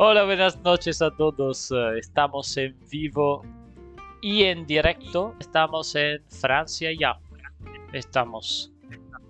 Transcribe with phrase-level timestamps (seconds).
[0.00, 1.70] Hola, buenas noches a todos.
[1.72, 3.42] Eh, Estamos en vivo
[4.20, 5.34] y en directo.
[5.40, 7.18] Estamos en Francia ya.
[7.92, 8.70] Estamos.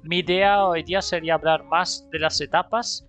[0.02, 3.06] Mi idea hoy día sería hablar más de las etapas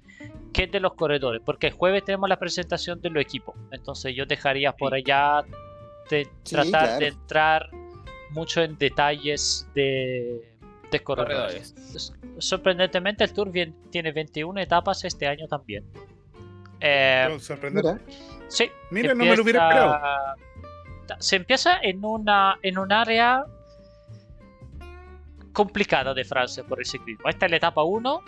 [0.54, 3.56] que de los corredores, porque el jueves tenemos la presentación de los equipos.
[3.72, 5.44] Entonces yo dejaría por allá
[6.10, 7.00] de Sí, tratar claro.
[7.00, 7.70] de entrar
[8.32, 10.56] mucho en detalles de,
[10.92, 11.74] de corredores.
[11.74, 12.14] Corredores.
[12.40, 15.84] Sorprendentemente el Tour bien- tiene 21 etapas este año también.
[16.82, 17.94] Eh, No, sorprendente.
[17.94, 20.36] Mira, sí, Mira, no me lo hubiera empieza-
[21.20, 23.44] Se empieza en una en un área
[25.54, 27.28] complicada de Francia por el ciclismo.
[27.28, 28.22] Esta es la etapa 1.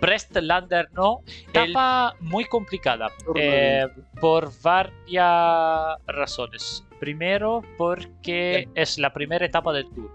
[0.00, 3.86] Brest-Landerneau, etapa muy complicada eh,
[4.20, 6.84] por varias razones.
[7.00, 10.10] Primero, porque es la primera etapa del Tour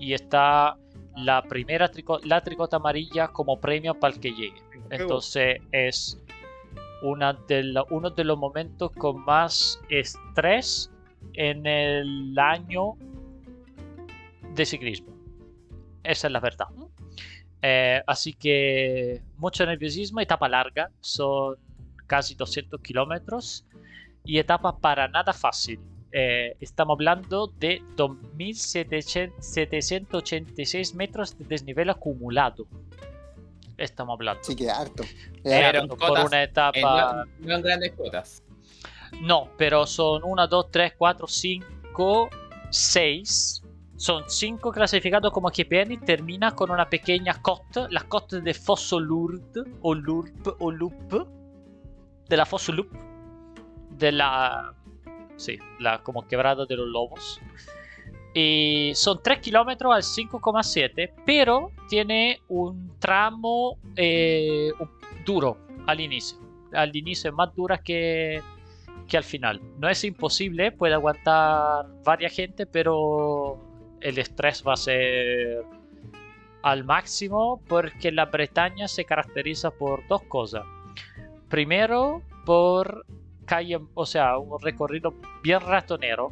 [0.00, 0.76] y está
[1.16, 4.60] la primera trico- la tricota amarilla como premio para el que llegue.
[4.90, 6.18] Entonces es
[7.02, 10.90] una de la- uno de los momentos con más estrés
[11.34, 12.94] en el año
[14.54, 15.14] de ciclismo.
[16.02, 16.66] Esa es la verdad.
[17.62, 21.56] Eh, así que mucho nerviosismo, etapa larga, son
[22.06, 23.66] casi 200 kilómetros
[24.24, 25.80] y etapa para nada fácil.
[26.12, 32.66] Eh, estamos hablando de 2.786 metros de desnivel acumulado.
[33.76, 34.42] Estamos hablando.
[34.42, 35.04] sí que harto.
[35.42, 37.26] Pero por cotas, una etapa.
[37.38, 38.42] no, no en grandes cuotas.
[39.20, 42.30] No, pero son 1, 2, 3, 4, 5,
[42.70, 43.62] 6.
[43.96, 49.00] Son 5 clasificados como GPN y termina con una pequeña costa, la costa de Fosso
[49.00, 51.26] Lourdes, o Lourp, o Loop,
[52.28, 52.90] de la Fosso Loop,
[53.90, 54.74] de la,
[55.36, 57.40] sí, la como quebrada de los lobos.
[58.38, 64.72] Y son 3 kilómetros al 5,7, pero tiene un tramo eh,
[65.24, 66.36] duro al inicio.
[66.74, 68.42] Al inicio es más dura que,
[69.08, 69.62] que al final.
[69.78, 73.58] No es imposible, puede aguantar varias gente, pero
[74.02, 75.64] el estrés va a ser
[76.60, 80.66] al máximo porque la Bretaña se caracteriza por dos cosas.
[81.48, 83.06] Primero, por
[83.46, 86.30] calle, o sea, un recorrido bien ratonero,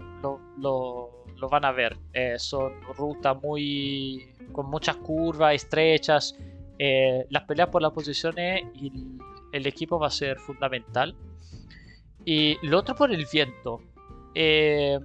[1.45, 1.95] lo van a ver.
[2.15, 6.35] Eh, son rutas muy con muchas curvas estrechas.
[6.79, 9.19] Eh, las peleas por las posiciones y el-
[9.53, 11.15] el equipo va a ser fundamental.
[12.25, 13.83] Y lo otro por el viento.
[14.35, 14.99] Eh,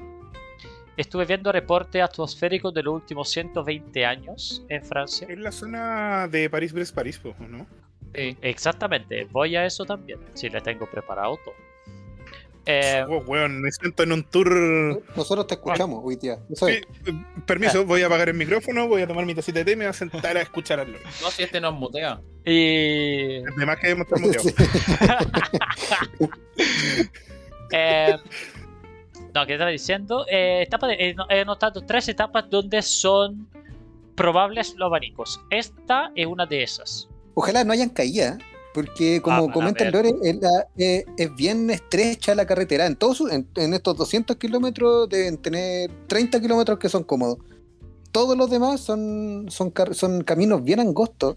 [0.96, 5.28] estuve viendo reportes atmosféricos de los últimos 120 años en Francia.
[5.30, 7.68] Es la zona de París-Brest-París, po, ¿no?
[8.16, 8.38] Sí.
[8.42, 10.20] Exactamente, voy a eso también.
[10.34, 11.54] Si le tengo preparado todo.
[12.66, 15.02] Eh, Oh, weón, me siento en un tour.
[15.16, 16.38] Nosotros te escuchamos hoy día.
[16.54, 16.82] Sí, eh,
[17.46, 19.86] permiso, voy a apagar el micrófono, voy a tomar mi tacita de té y me
[19.86, 20.92] voy a sentar a escuchar al.
[20.92, 22.20] No, si este nos mutea.
[22.46, 24.54] y Además que estar muteados.
[27.72, 28.16] Eh,
[29.36, 30.26] no, ¿qué estaba diciendo?
[30.30, 33.48] Eh, etapa de- he, no- he notado tres etapas donde son
[34.16, 35.40] probables los abanicos.
[35.52, 37.08] Esta es una de esas.
[37.36, 38.40] Ojalá no hayan caídas,
[38.74, 39.90] porque Ah, como van a comenta.
[39.92, 42.86] Lore, es, la- eh, es bien estrecha la carretera.
[42.86, 47.38] En, todos en, en estos 200 kilómetros deben tener 30 kilómetros que son cómodos.
[48.12, 51.36] Todos los demás son, son, car- son caminos bien angostos.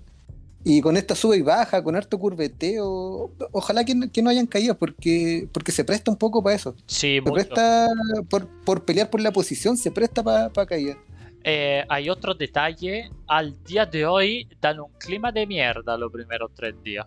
[0.65, 4.47] Y con esta sube y baja, con harto curveteo, ojalá que, no- que no hayan
[4.47, 6.77] caído, porque, porque se presta un poco para eso.
[6.87, 7.33] Sí, Se mucho.
[7.35, 7.89] presta
[8.31, 10.99] por, por pelear por la posición, se presta para caídas.
[11.45, 13.11] Eh, hay otro detalle.
[13.27, 17.07] Al día de hoy dan un clima de mierda los primeros tres días.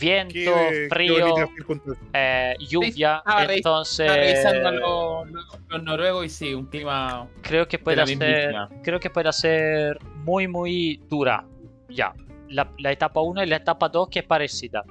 [0.00, 2.02] Viento, Qué, qué frío, circunstancia.
[2.14, 3.22] eh, lluvia.
[3.24, 7.28] revis- entonces, revisando los, los- los noruegos y sí, un clima.
[7.42, 11.44] creo que puede ser creo que puede ser muy muy dura
[11.90, 12.14] ya
[12.48, 14.82] la, la etapa 1 y la etapa 2 que es parecida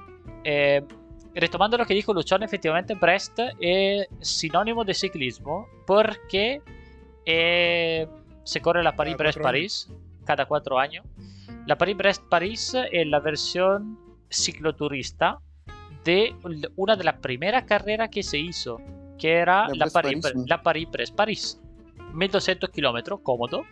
[0.44, 0.82] Eh,
[1.34, 6.60] retomando lo que dijo Luchón efectivamente Brest es sinónimo de ciclismo porque
[7.26, 8.06] eh,
[8.44, 9.88] se corre la Paris-Brest-París
[10.24, 11.04] cada cuatro años
[11.66, 13.98] la Paris-Brest-París es la versión
[14.30, 15.38] cicloturista
[16.04, 16.34] de
[16.76, 18.80] una de las primeras carreras que se hizo
[19.18, 20.48] que era La la Paris- Brest-París, sí.
[20.48, 21.60] la Paris-Brest-París
[22.14, 23.62] 1200 kilómetros, cómodo.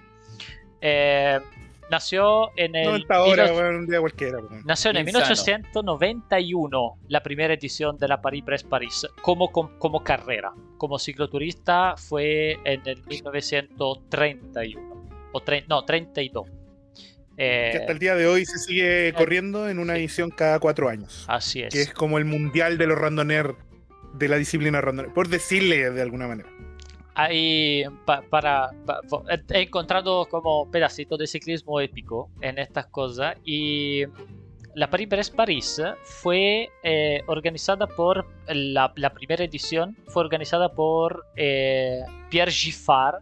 [0.81, 1.39] Eh,
[1.91, 2.85] nació en el.
[2.87, 4.39] 90 horas, 18- weón, un día cualquiera.
[4.39, 4.63] weón.
[4.65, 5.25] Nació en el Insano.
[5.27, 10.53] 1891 la primera edición de la Paris-Brest-París como, com- como carrera.
[10.79, 14.91] Como cicloturista fue en el 1931.
[15.33, 16.49] O tre- no, 32.
[17.37, 20.89] Eh, Que hasta el día de hoy se sigue corriendo en una edición cada cuatro
[20.89, 21.25] años.
[21.29, 21.73] así es.
[21.73, 23.55] Que es como el mundial de los randoner
[24.15, 25.13] de la disciplina randoner.
[25.15, 26.49] Por decirle de alguna manera.
[27.15, 29.01] Ahí pa- para, pa-
[29.51, 34.05] he encontrado como pedacitos de ciclismo épico en estas cosas y
[34.75, 42.53] la Paris-Brest-Paris fue eh, organizada por la, la primera edición fue organizada por eh, Pierre
[42.53, 43.17] Giffard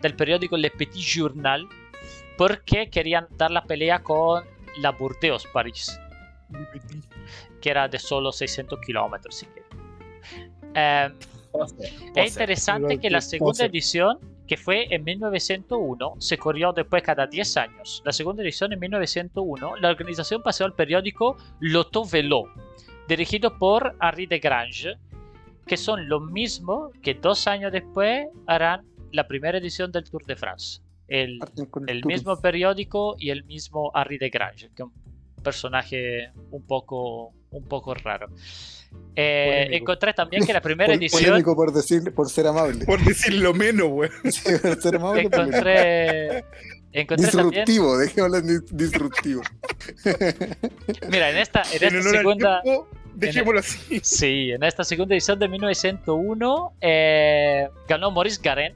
[0.00, 1.68] del periódico Le Petit Journal
[2.38, 4.44] porque querían dar la pelea con
[4.80, 6.00] la Burdeos París
[7.60, 9.46] que era de solo 600 kilómetros si
[12.14, 17.56] es interesante que la segunda edición, que fue en 1901, se corrió después cada 10
[17.56, 18.02] años.
[18.04, 22.44] La segunda edición en 1901, la organización pasó al periódico L'Auto Vélo,
[23.08, 24.94] dirigido por Henri de Grange,
[25.66, 30.36] que son lo mismo que dos años después harán la primera edición del Tour de
[30.36, 30.82] France.
[31.08, 31.38] El,
[31.86, 35.07] el mismo periódico y el mismo Henri de Grange, que es un
[35.38, 38.28] personaje un poco, un poco raro.
[39.14, 42.86] Eh, encontré también que la primera Pol- edición Polémico por, decir, por ser amable.
[42.86, 44.12] Por decirlo menos, weón.
[44.32, 45.22] Sí, por ser amable.
[45.22, 46.44] encontré
[46.92, 49.42] encontré también Disruptivo, dejémoslo en dis- disruptivo.
[51.10, 54.00] mira en esta en esta segunda tiempo, dejémoslo así.
[54.02, 58.72] sí en esta segunda edición de 1901 eh, ganó Maurice Garin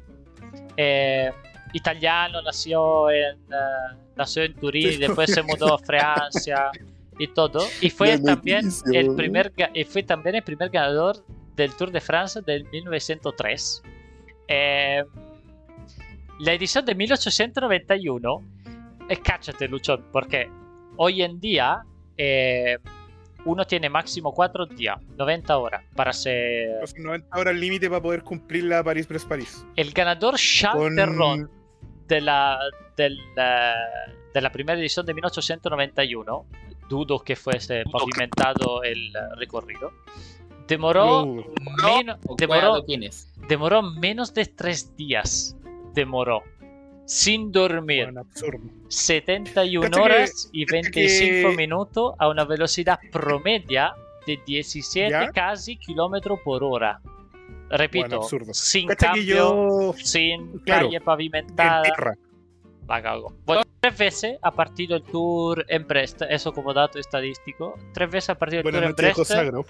[0.77, 1.31] eh,
[1.73, 6.71] italiano nació en eh, nació en Turín después se mudó a Francia
[7.19, 7.61] y todo.
[7.81, 11.25] Y fue también noticia, el primer y fue también el primer ganador
[11.57, 13.83] del Tour de France del 1903
[14.49, 15.05] Eh,
[16.41, 18.43] la edición de 1891
[19.09, 20.49] eh, cáchate Luchón porque
[20.97, 21.83] hoy en día
[22.17, 22.79] eh,
[23.45, 28.23] uno tiene máximo 4 días 90 horas para hacer Los 90 horas límite para poder
[28.23, 29.65] cumplir la París-Brest-París.
[29.77, 31.51] el ganador Charles Con- Terron
[32.13, 32.59] de la,
[32.97, 33.73] del, eh,
[34.35, 36.45] de la primera edición de 1891,
[36.91, 39.93] dudo que fuese pavimentado el eh, recorrido,
[40.69, 41.45] demoró, Uh,
[41.87, 42.85] meno- demoró,
[43.49, 45.57] demoró menos de tres días.
[45.95, 46.43] Demoró.
[47.07, 48.13] Sin dormir.
[48.17, 48.61] absurdo.
[48.89, 53.95] 71 Cacha que- horas y cacha 25 que- minutos a una velocidad promedia
[54.27, 55.31] de 17 ¿Ya?
[55.33, 57.01] casi kilómetros por hora.
[57.73, 61.83] Repito, Bueno, sin que cambio, yo sin claro, calle en pavimentada.
[62.87, 63.33] La cago.
[63.47, 67.79] Bueno, tres veces ha partido el Tour en Brest, eso como dato estadístico.
[67.95, 69.25] Tres veces ha partido el Buenas Tour en Brest.
[69.25, 69.65] sagro.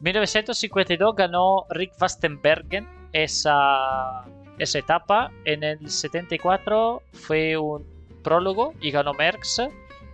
[0.00, 4.24] 1952 ganó Rick Vastenbergen esa,
[4.58, 5.30] esa etapa.
[5.44, 7.86] En el 74 fue un
[8.24, 9.60] prólogo y ganó Merckx.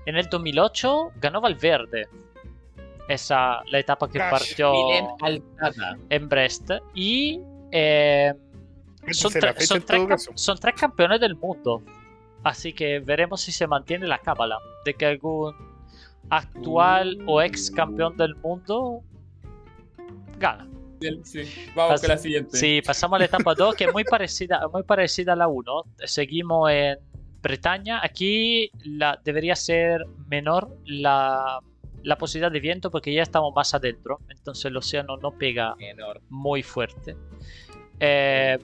[0.04, 2.08] En el 2008 ganó Valverde.
[3.12, 4.72] Esa la etapa que partió
[6.10, 6.70] en Brest.
[6.94, 8.32] Y eh,
[9.10, 11.82] son, tre- son tres son campeones del mundo.
[12.44, 15.54] Así que veremos si se mantiene la cábala de que algún
[16.30, 19.02] actual o ex campeón del mundo
[20.38, 20.66] gana.
[21.24, 21.42] Sí.
[21.74, 22.56] Vamos Pas- con la siguiente.
[22.56, 25.84] Sí, pasamos a la etapa 2, que es muy parecida, muy parecida a la 1.
[26.04, 26.96] Seguimos en
[27.42, 28.00] Bretaña.
[28.04, 31.58] Aquí la, debería ser menor la,
[32.02, 34.20] la posibilidad de viento porque ya estamos más adentro.
[34.28, 35.74] Entonces el océano no pega
[36.28, 37.16] muy fuerte.
[38.00, 38.58] Eh,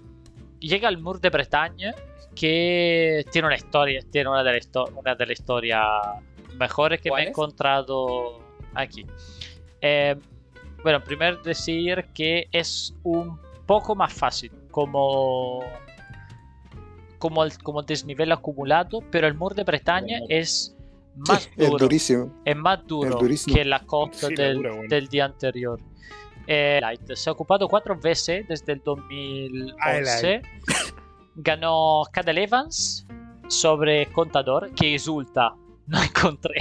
[0.61, 1.95] llega al Mur de Bretaña,
[2.35, 4.69] que tiene una historia, tiene una de las
[5.19, 5.85] las historias
[6.57, 7.31] mejores que me ¿Cuál he es?
[7.31, 8.41] encontrado
[8.75, 9.07] aquí.
[9.81, 10.17] Eh,
[10.83, 15.63] bueno, primero decir que es un poco más fácil como
[17.19, 20.77] como el, como desnivel acumulado, pero el Mur de Bretaña es
[21.27, 21.79] más Es duro.
[21.79, 22.33] durísimo.
[22.45, 24.89] Es más duro Es que la costa Sí, del, dura, bueno.
[24.89, 25.81] del día anterior.
[26.47, 30.43] Eh, Light se ha ocupado cuatro veces desde el 2011.
[31.37, 33.07] Ganó Cadel Evans
[33.49, 35.55] sobre Contador, que exulta.
[35.89, 36.59] No encontré.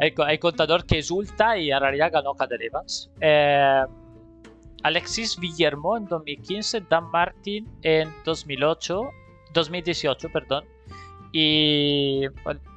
[0.00, 3.10] hay, hay Contador que exulta y en realidad ganó Cadel Evans.
[3.20, 3.82] Eh,
[4.82, 9.10] Alexis Villermo en 2015, Dan Martin en 2008,
[9.52, 10.64] 2018, perdón.
[11.32, 12.26] Y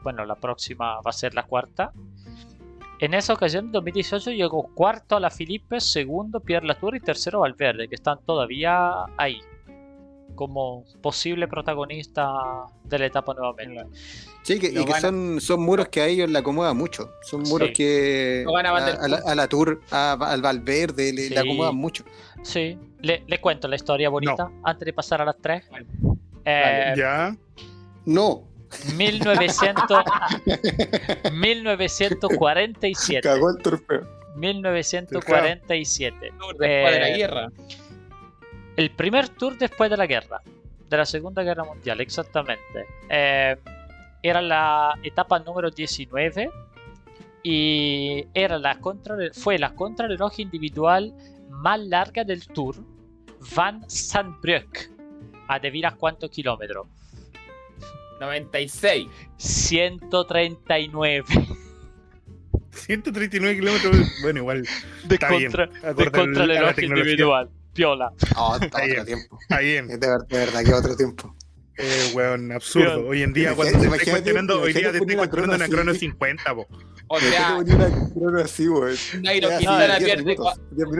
[0.04, 1.92] bueno, la próxima va a ser la cuarta.
[3.00, 7.40] En esa ocasión, en 2018, llegó cuarto a la Filipe, segundo Pierre Latour y tercero
[7.40, 9.40] Valverde, que están todavía ahí,
[10.36, 12.32] como posible protagonista
[12.84, 13.86] de la etapa nuevamente.
[14.44, 17.10] Sí, que, y que son, son muros que a ellos le acomodan mucho.
[17.24, 17.74] Son muros Sí.
[17.74, 21.38] que a a, la, a la Tour, a- al Valverde, le, le Sí.
[21.38, 22.04] acomodan mucho.
[22.44, 25.64] Sí, le, le cuento la historia bonita antes de pasar a las tres.
[25.72, 25.86] Vale.
[26.46, 27.36] Eh, Ya.
[28.06, 28.44] No,
[28.96, 30.04] 1900,
[31.34, 33.22] 1947.
[33.28, 34.02] cagó el trofeo.
[34.36, 36.34] 1947.
[36.40, 37.48] Tour Después de la Eh, guerra.
[38.78, 40.42] El primer tour después de la guerra,
[40.90, 42.86] de la Segunda Guerra Mundial, exactamente.
[43.10, 43.58] Eh,
[44.24, 46.50] era la etapa número 19
[47.44, 51.14] y era la contra, fue la contrarreloj individual
[51.50, 52.76] más larga del tour,
[53.56, 54.90] Van Sandbroek.
[55.48, 56.88] Adivina cuántos kilómetros.
[58.22, 59.08] 96.
[59.38, 61.24] 139
[62.72, 63.98] 139 kilómetros.
[64.22, 64.68] Bueno, igual.
[65.06, 67.12] de Está bien, contra, acorde de al- contrarreloj a la tecnología.
[67.12, 67.50] individual.
[67.74, 68.12] Piola.
[68.36, 69.06] No, está Ahí otro es.
[69.08, 69.40] tiempo.
[69.42, 69.90] Está bien.
[69.92, 71.36] Es de, de verdad que otro tiempo.
[71.78, 73.08] Eh, weón, absurdo.
[73.08, 75.92] Hoy en día, cuando te estoy cuestionando, hoy día te estoy cuestionando una crono crono
[75.92, 76.00] así.
[76.02, 76.68] 50, po.
[77.08, 78.96] O sea, una crono así, weón.
[79.22, 80.36] Nairo Quintana pierde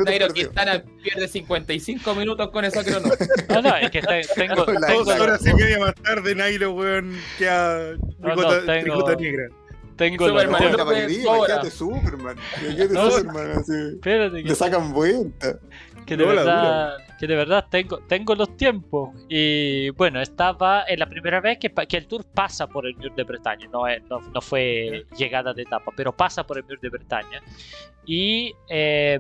[0.06, 0.28] Nairo.
[0.30, 3.10] Quintana pierde 55 minutos con esa crono.
[3.50, 7.94] No, no, es que te- tengo, Dos horas y media más tarde, Nairo, weón, queda
[8.20, 8.36] No,
[8.66, 9.50] tricota, negra.
[9.98, 10.68] tengo Superman, la
[11.12, 12.38] imagínate Superman.
[12.62, 13.74] Imagínate No, Superman así.
[13.96, 15.60] Espérate, que, Le sacan vuelta.
[16.06, 19.12] que de verdad, que de verdad tengo, tengo los tiempos.
[19.30, 23.14] Y bueno, estaba en la primera vez que, que el tour pasa por el Mur
[23.14, 23.68] de Bretaña.
[23.72, 27.40] No, es- no, no fue llegada de etapa, pero pasa por el Mur de Bretaña.
[28.08, 29.20] Y eh,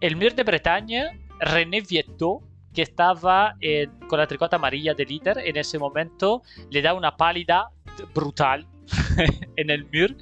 [0.00, 2.42] el Mur de Bretaña, René Vietto,
[2.74, 7.16] que estaba en- con la tricota amarilla de líder, en ese momento le da una
[7.16, 7.70] pálida
[8.14, 8.66] brutal
[9.56, 10.14] en el Mur.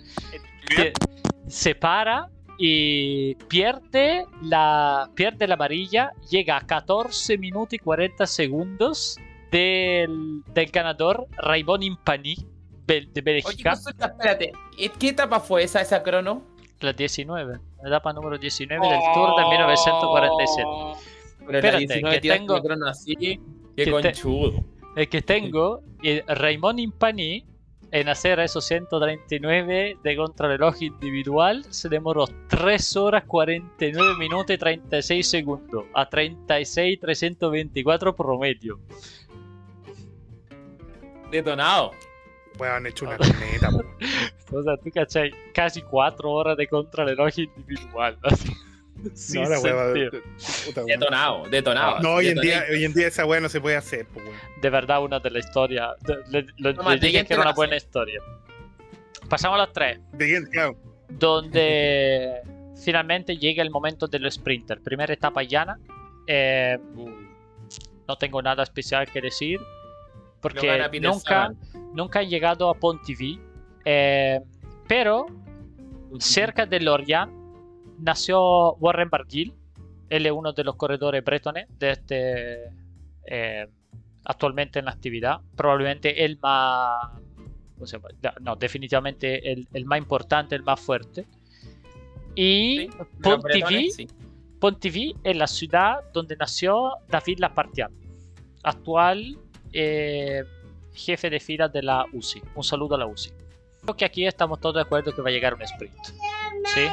[1.48, 9.18] se para y pierde la, pierde la amarilla, llega a 14 minutos y 40 segundos
[9.50, 12.36] del, del ganador Raymond Impani
[12.86, 14.52] de Bélgica, espérate.
[14.78, 16.42] ¿y ¿Qué etapa fue esa, esa crono?
[16.80, 20.62] la 19, la etapa número 19 del Tour de 1947.
[20.66, 20.96] Oh,
[21.46, 21.78] Pero Espérate, la
[22.10, 23.16] 19 que tengo- una crono así.
[23.16, 23.40] que
[23.76, 24.64] Qué te- conchudo.
[24.94, 27.44] El que tengo, y Raymond Impani,
[27.92, 35.28] en hacer esos 139 de contrarreloj individual, se demoró 3 horas 49 minutos y 36
[35.28, 38.78] segundos, a 36 324 promedio.
[41.30, 41.92] Detonado.
[42.58, 43.84] Weón, hecho una corneta, po.
[44.56, 48.16] O sea, tú cachai, casi 4 horas de contrarreloj individual.
[48.22, 48.52] así,
[49.14, 50.10] sin No, la weón.
[50.86, 51.44] Detonado.
[51.48, 52.00] Detonado.
[52.00, 54.34] No, hoy en, día, hoy en día esa weá no se puede hacer, po, weón.
[54.60, 55.90] De verdad, una de la historia.
[56.02, 58.20] de- Le, le- Toma, le dije que era una buena historia.
[59.28, 59.98] Pasamos a las 3.
[60.12, 60.76] De quién, claro.
[61.08, 62.40] donde
[62.84, 64.80] finalmente llega el momento del sprinter.
[64.80, 65.78] Primera etapa llana.
[66.26, 66.78] Eh,
[68.08, 69.58] no tengo nada especial que decir.
[70.40, 71.52] Porque nunca,
[71.92, 73.40] nunca han llegado a Pontivy.
[73.84, 74.40] Eh,
[74.86, 75.26] pero
[76.20, 77.32] cerca de Lorient
[77.98, 79.54] nació Warren Barguil.
[80.08, 82.70] Él es uno de los corredores bretones de este,
[83.26, 83.66] eh,
[84.24, 85.40] actualmente en la actividad.
[85.56, 87.10] Probablemente el más.
[88.40, 91.26] No, definitivamente el, el más importante, el más fuerte.
[92.34, 92.90] Y Sí,
[93.22, 94.08] Pontivy, sí.
[94.60, 97.90] Pontivy es la ciudad donde nació David Lapartian,
[98.62, 99.38] actual
[99.72, 100.42] eh,
[100.94, 102.42] jefe de fila de la UCI.
[102.54, 103.30] Un saludo a la UCI.
[103.82, 105.94] Creo que aquí estamos todos de acuerdo que va a llegar un sprint.
[106.64, 106.88] ¿Sí?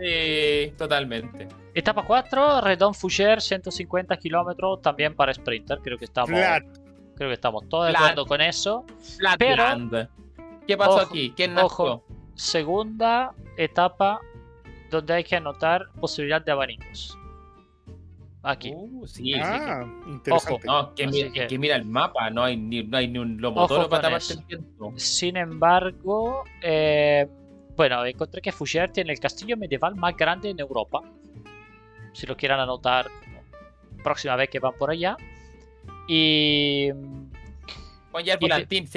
[0.00, 1.48] Sí, totalmente.
[1.74, 5.78] Etapa 4, Redon Fougère, 150 kilómetros, también para sprinter.
[5.82, 6.64] Creo que estamos, Flat.
[7.16, 8.84] creo que estamos todos de acuerdo con eso.
[9.18, 10.08] Flatland.
[10.66, 11.32] ¿Qué pasó Ojo, aquí?
[11.36, 11.66] ¿Quién nació?
[11.66, 12.04] ojo.
[12.34, 14.20] Segunda etapa
[14.90, 17.16] donde hay que anotar posibilidad de abanicos.
[18.42, 18.72] Aquí.
[18.74, 20.66] Uh, sí, sí, Ah, interesante.
[20.66, 23.38] No, que mira, que- que mira el mapa, no hay ni, no hay ni un
[23.40, 24.92] lomotoro Ojo para el viento.
[24.96, 27.28] Sin embargo, eh,
[27.80, 31.00] bueno, encontré que Fougère tiene el castillo medieval más grande en Europa.
[32.12, 33.06] Si lo quieran anotar
[34.04, 35.16] próxima vez que van por allá.
[36.06, 36.90] Y
[38.12, 38.88] Pon ya el Y te- volantín,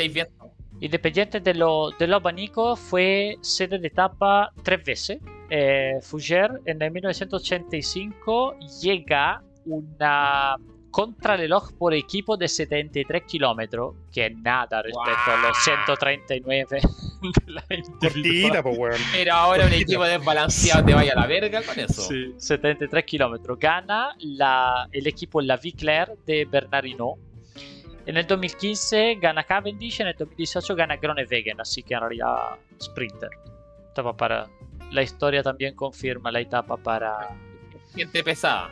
[0.82, 5.20] independiente de, lo, de los abanicos, fue sede de etapa tres veces.
[5.50, 10.58] Eh, Fougère en el 1985 llega una
[10.94, 16.82] contrarreloj por equipo de 73 kilómetros, que es nada respecto a los 139 de
[17.48, 17.64] la.
[18.00, 19.02] Cortita, weón.
[19.12, 22.04] Pero ahora un equipo desbalanceado te vaya a la verga con eso.
[22.04, 23.58] Sí, 73 kilómetros.
[23.60, 27.20] Gana la- el equipo La Vie Claire de Bernard Hinault.
[28.06, 32.36] En el 2015 gana Cavendish, en el 2018 gana Groenewegen, así que en realidad
[32.80, 33.30] Sprinter.
[33.92, 34.48] Etapa para...
[34.92, 37.30] La historia también confirma la etapa para,
[37.96, 38.70] Gente pesada.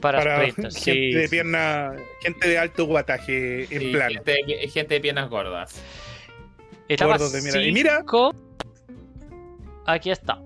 [0.00, 4.14] Para, Para gente Sí, de pierna, gente de alto guataje en Sí, plano.
[4.14, 5.82] gente, de- gente de piernas gordas.
[7.00, 7.62] Gordos de mira.
[7.62, 8.04] Y mira.
[9.86, 10.38] Aquí está.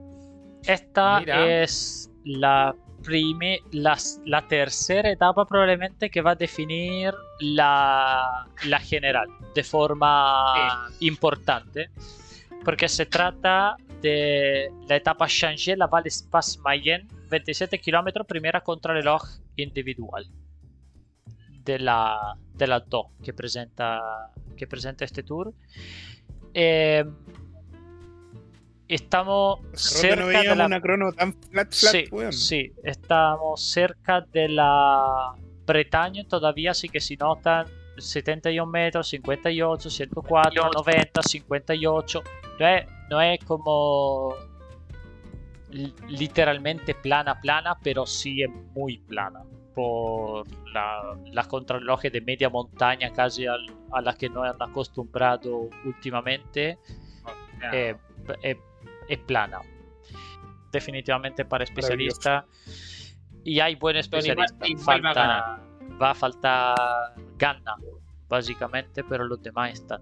[0.65, 1.63] Esta Mira.
[1.63, 9.29] es la, prime- la, la tercera etapa probablemente que va a definir la, la general
[9.55, 11.91] de forma importante.
[12.65, 19.23] Porque se trata de la etapa Changer la Val Espace Mayen, 27 kilómetros, primera contrarreloj
[19.57, 20.27] individual
[21.65, 25.53] de la, de las dos que presenta, que presenta este tour.
[26.55, 27.05] Eh,
[28.89, 32.33] estamos cerca no de la una crono tan flat, flat, sí, weón.
[32.33, 37.67] sí, estamos cerca de la Bretaña todavía, así que si notan
[37.99, 42.23] 71 metros, 58, 104, 90, 58.
[42.59, 44.35] No es, no es como
[46.09, 49.41] literalmente plana, plana, pero sí es muy plana.
[49.75, 55.71] Por la, las contrarrelojes de media montaña casi al- a las que nos han acostumbrado
[55.85, 56.79] últimamente.
[57.73, 57.95] eh,
[58.43, 58.57] es,
[59.09, 59.61] es plana.
[60.71, 62.47] Definitivamente para especialista.
[63.45, 64.65] Y hay buen especialista.
[65.15, 65.61] Falta,
[66.01, 67.75] va a faltar Ganna,
[68.29, 70.01] básicamente, pero los demás están.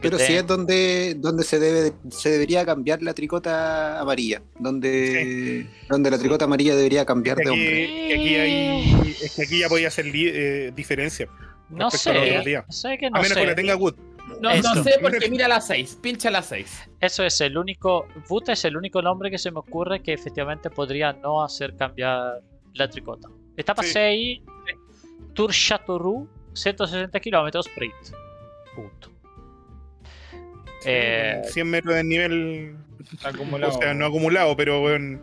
[0.00, 4.42] Pero sí es donde, donde se debe se debería cambiar la tricota amarilla.
[4.58, 7.86] Donde, donde la tricota amarilla debería cambiar Que de aquí, hombre.
[8.08, 11.28] que aquí hay, es que aquí ya podía hacer eh, diferencia.
[11.68, 11.98] No a sé,
[12.68, 13.94] sé que A no menos que la tenga Wood.
[14.40, 16.90] No, no sé porque mira la 6, pincha la 6.
[17.00, 18.06] Eso es el único.
[18.28, 22.40] Vuta es el único nombre que se me ocurre que efectivamente podría no hacer cambiar
[22.74, 23.28] la tricota.
[23.56, 23.90] Etapa Sí.
[23.92, 24.40] 6,
[25.34, 27.94] Tour Chateauroux, 160 kilómetros sprint.
[28.74, 29.15] Punto.
[30.84, 32.76] Eh, 100 metros de nivel.
[33.24, 33.72] Acumulado.
[33.76, 35.20] O sea, no acumulado, pero bueno,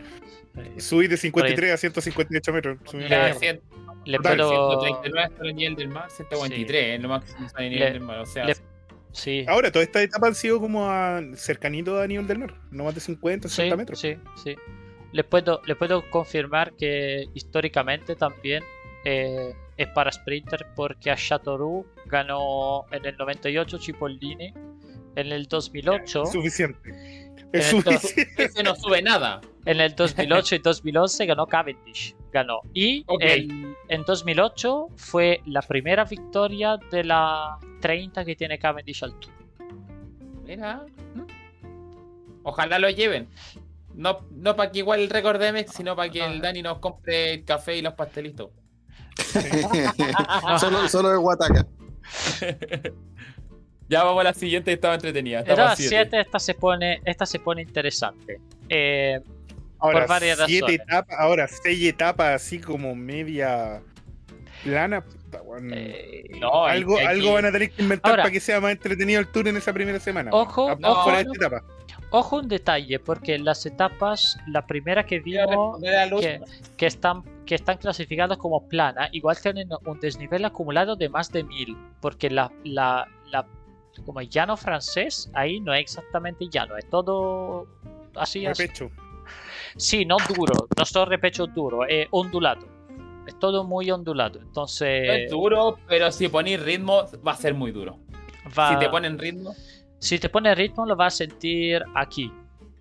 [0.58, 2.78] eh, subí de 53 a 158 metros.
[2.86, 3.62] Subí Le- una- Cien-
[4.06, 4.82] le total, puedo.
[4.82, 8.20] 139 hasta el nivel del mar, 143 es lo máximo Le- nivel del mar.
[8.20, 8.56] O sea, le-
[9.12, 9.46] Sí.
[9.48, 12.56] Ahora, toda esta etapa han sido como a cercanito a nivel del mar.
[12.72, 14.00] No más de 50, Sí, 60 metros.
[14.00, 14.56] sí, sí.
[15.12, 18.64] Le puedo, le puedo confirmar que históricamente también
[19.06, 24.52] eh, es para Sprinter porque a Chateauroux ganó en el 98 Cipollini,
[25.16, 26.90] en el 2008, Suficiente.
[26.90, 28.34] En Es suficiente.
[28.46, 29.42] ese no sube nada.
[29.66, 32.62] en el 2008 y 2011 ganó Cavendish, ganó.
[32.74, 33.22] Y Ok.
[33.22, 39.34] el- en 2008 fue la primera victoria de la 30 que tiene Cavendish al Tour.
[40.46, 40.86] Mira.
[42.44, 43.30] Ojalá lo lleven.
[43.96, 46.80] No, no para que igual el récord de Mex, sino para que el Dani nos
[46.80, 48.50] compre el café y los pastelitos.
[50.60, 51.68] solo, solo de Guataca.
[53.90, 55.40] Ya vamos a la siguiente, estaba entretenida.
[55.42, 55.90] Era Etapa la siete.
[55.96, 58.40] 7, esta se pone, esta se pone interesante.
[58.70, 59.20] Eh,
[59.80, 60.82] Ahora, por varias siete razones.
[60.82, 63.82] etapas, ahora seis etapas así como media
[64.64, 65.02] plana.
[65.02, 65.72] puta, weón.
[65.74, 68.72] eh, No, algo, aquí- algo van a tener que inventar Ahora- para que sea más
[68.72, 70.32] entretenido el tour en esa primera semana.
[70.32, 71.18] Ojo, no, no.
[71.18, 71.64] esta etapa.
[72.12, 76.40] Ojo un detalle, porque las etapas, la primera que vimos, que,
[76.78, 81.44] que están, que están clasificadas como plana, igual tienen un desnivel acumulado de más de
[81.44, 83.48] 1000, porque la, la, la-
[84.06, 87.68] como el llano francés, ahí no es exactamente llano, es todo
[88.16, 88.46] así.
[88.46, 88.64] así.
[88.64, 88.90] Repecho.
[89.78, 92.68] Sí, no duro, no son repechos duros, es ondulado.
[93.26, 97.54] Es todo muy ondulado, No entonces es duro, pero si ponéis ritmo, va a ser
[97.54, 97.98] muy duro.
[98.58, 99.56] va- Si te ponen ritmo,
[100.00, 102.30] Si te pone ritmo lo vas a sentir aquí,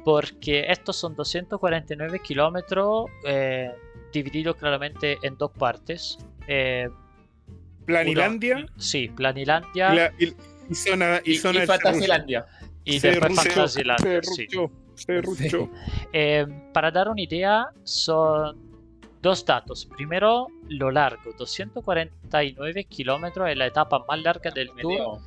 [0.04, 3.70] porque estos son 249 kilómetros eh,
[4.12, 6.18] divididos claramente en dos partes.
[6.48, 6.88] Eh,
[7.86, 10.12] Planilandia sí, Planilandia la-
[10.72, 12.46] y zona, y y, zona y Fantasilandia.
[12.84, 14.22] y Se después ruchó, Fantasilandia.
[14.22, 14.46] Se sí.
[14.46, 15.70] ruchó, se ruchó.
[16.12, 18.58] Eh, para dar una idea, son
[19.20, 19.86] dos datos.
[19.96, 25.20] Primero, lo largo, 249 kilómetros es la etapa más larga del tour.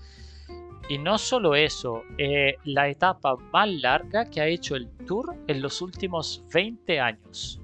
[0.87, 5.61] Y no solo eso, eh, la etapa más larga que ha hecho el Tour en
[5.61, 7.59] los últimos 20 años.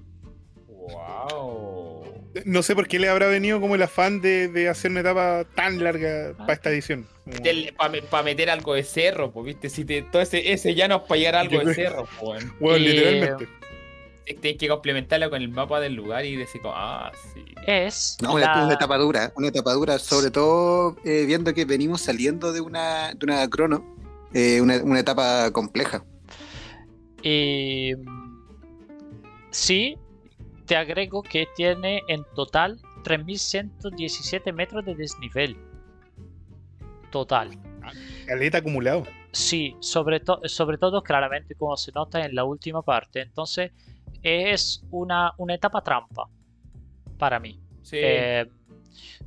[0.67, 2.01] Wow.
[2.46, 5.46] No sé por qué le habrá venido como el afán de, de hacer una etapa
[5.56, 7.06] tan larga para esta edición.
[8.10, 9.70] Para meter algo de cerro, pues, ¿viste?
[9.70, 12.44] Si te, todo ese, ese ya nos para llegar algo de cerro, pues.
[12.62, 13.48] Y- literalmente.
[14.24, 17.44] Tienes que complementarlo con el mapa del lugar y decir, como, ah, sí.
[17.67, 22.54] Es No, una etapa dura, una etapa dura, sobre todo eh, viendo que venimos saliendo
[22.54, 23.84] de una, de una crono,
[24.34, 26.06] eh, una, una etapa compleja.
[27.24, 28.41] y, mm,
[29.50, 29.98] sí,
[30.72, 35.58] te agrego que tiene en total 3.117 metros de desnivel.
[37.10, 37.50] Total.
[38.26, 39.06] Caleta acumulado.
[39.34, 43.20] Sí, sobre, to- sobre todo claramente como se nota en la última parte.
[43.20, 43.74] Entonces
[44.24, 46.30] es una, una etapa trampa
[47.18, 47.60] para mí.
[47.82, 47.98] Sí.
[48.02, 48.46] Eh,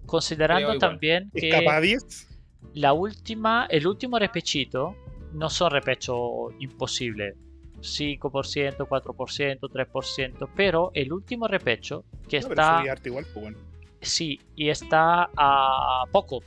[0.06, 2.26] considerando también que Escapa a 10.
[2.72, 4.96] la última, el último repechito
[5.34, 7.34] no son repechos imposibles.
[7.84, 13.58] 5%, 4%, 3%, pero el último repecho que No, pero está igual, pues bueno.
[14.00, 16.42] Sí, y está a poco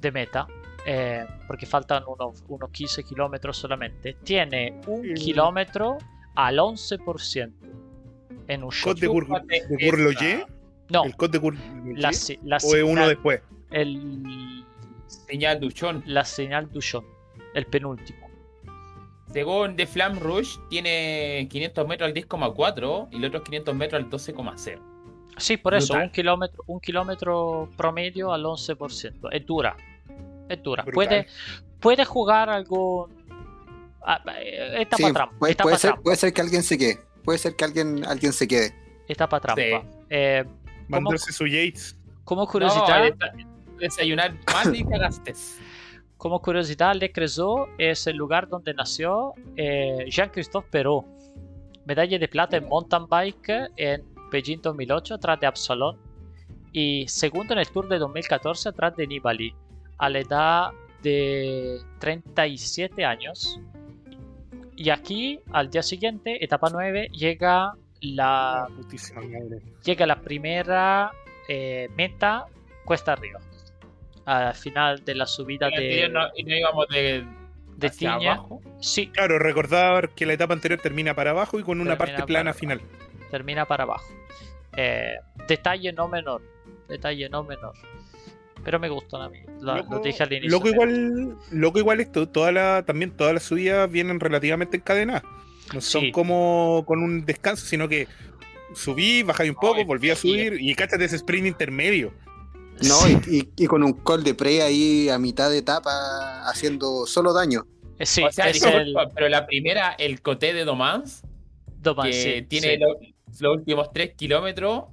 [0.00, 0.46] de meta,
[0.86, 4.16] eh, porque faltan unos, unos 15 kilómetros solamente.
[4.24, 5.14] Tiene un Mm.
[5.14, 5.98] kilómetro
[6.34, 7.52] al 11%
[8.48, 8.98] en un shot.
[8.98, 10.46] Code de,
[10.90, 12.38] No, ¿El code de Gourloyer?
[12.44, 13.40] la, ¿O es uno después?
[13.70, 14.64] el-
[15.06, 16.02] Señal Duchon.
[16.06, 17.04] la señal Duchon,
[17.54, 18.29] el penúltimo.
[19.32, 24.10] Según The Flam Rouge, tiene 500 metros al 10,4 y los otros 500 metros al
[24.10, 24.80] 12,0.
[25.36, 26.06] Sí, por eso, Brutal.
[26.08, 29.28] un kilómetro, un kilómetro promedio al 11%.
[29.32, 29.76] Es dura.
[30.48, 30.82] Es dura.
[30.82, 30.94] Brutal.
[30.94, 31.26] Puede,
[31.78, 33.06] puede jugar algún.
[34.02, 35.38] ah, eh, etapa Sí, trampa.
[35.38, 36.02] puede, etapa puede ser, trampa.
[36.02, 36.98] puede ser que alguien se quede.
[37.24, 38.74] Puede ser que alguien, alguien se quede.
[39.08, 39.62] Etapa trampa.
[39.62, 39.86] Sí.
[40.10, 40.44] Eh,
[40.88, 41.96] Mandarse su Yates.
[42.24, 43.46] como curiosidad, de-
[43.78, 45.32] desayunar mal y cagaste.
[46.20, 51.06] Como curiosidad, Le Creusot es el lugar donde nació eh, Jean-Christophe Perrault.
[51.86, 55.96] Medalla de plata en mountain bike en Beijing 2008 atrás de Absalon.
[56.72, 59.54] Y segundo en el Tour de 2014 atrás de Nibali.
[59.96, 60.70] A la edad
[61.02, 63.58] de 37 años.
[64.76, 68.68] Y aquí, al día siguiente, etapa 9, llega la,
[69.82, 71.12] llega la primera
[71.48, 72.44] eh, meta
[72.84, 73.40] cuesta arriba.
[74.26, 77.24] Al final de la subida de, no, y no íbamos de,
[77.76, 78.32] de hacia Tiña.
[78.34, 78.60] abajo.
[78.80, 82.26] Sí, Claro, recordar que la etapa anterior termina para abajo y con una Termina parte
[82.26, 82.58] plana abajo.
[82.60, 82.80] final.
[83.30, 84.06] termina para abajo.
[84.76, 85.14] Eh,
[85.48, 86.42] detalle no menor.
[86.88, 87.74] Detalle no menor.
[88.62, 89.38] Pero me gustan a mí.
[89.60, 90.50] Lo, Loco- lo dije al inicio.
[90.50, 95.22] Loco igual, loco igual esto, toda la, también todas las subidas vienen relativamente encadenadas.
[95.72, 96.12] No son Sí.
[96.12, 98.06] como con un descanso, sino que
[98.74, 100.28] subí, bajé un poco, Ay, volví a sí.
[100.30, 102.12] subir y cáchate ese sprint intermedio.
[102.88, 106.48] No, Sí, y, y- y con un call de pre ahí a mitad de etapa
[106.48, 107.66] haciendo solo daño.
[107.98, 111.22] eh, sí, o sea, es el pero la primera, el coté de Domans,
[111.82, 112.78] Doman, que sí, tiene sí.
[112.78, 112.98] lo-
[113.40, 114.84] los últimos 3 kilómetros,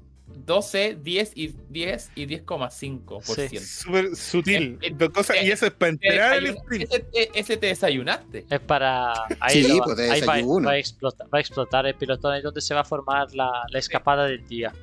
[0.45, 3.59] 12, 10 y 10 y 10,5%.
[3.59, 4.77] Súper sutil.
[4.81, 6.91] Eh, eh, dos cosas, y eh, eso es para entrar al sprint.
[6.93, 8.45] ese, ese te desayunaste.
[8.49, 9.13] Es para.
[9.39, 12.33] Ahí, Sí, lo va- pues, ahí va, va a explotar, va a explotar el pelotón,
[12.33, 14.73] ahí es donde se va a formar la, la escapada del día.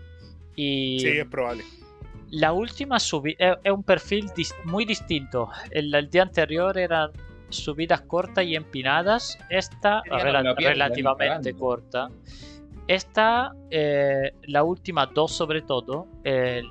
[0.57, 1.65] Y Sí, es probable.
[2.35, 5.49] La última subida es, es un perfil dis- muy distinto.
[5.71, 7.11] El, el día anterior eran
[7.49, 9.39] subidas cortas y empinadas.
[9.51, 10.19] Esta pierdo,
[10.71, 12.09] relativamente corta.
[12.87, 16.67] Esta, eh, la última dos sobre todo, el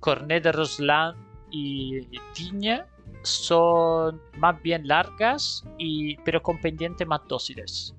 [0.00, 1.14] Cornet de Roslan
[1.50, 2.00] y
[2.34, 2.86] Tiña,
[3.22, 7.94] son más bien largas, y, pero con pendientes más dóciles.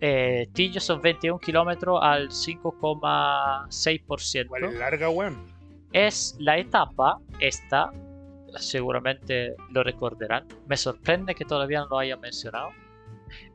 [0.00, 4.44] Eh, Tiña son 21 kilómetros al 5,6%.
[4.46, 5.47] Igual es larga, weón.
[5.92, 7.90] Es la etapa, esta,
[8.56, 10.46] seguramente lo recordarán.
[10.66, 12.70] Me sorprende que todavía no lo hayan mencionado.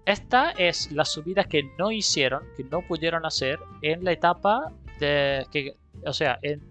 [0.05, 5.45] Esta es la subida que no hicieron, que no pudieron hacer en la etapa de.
[5.51, 6.61] Que, o sea, en,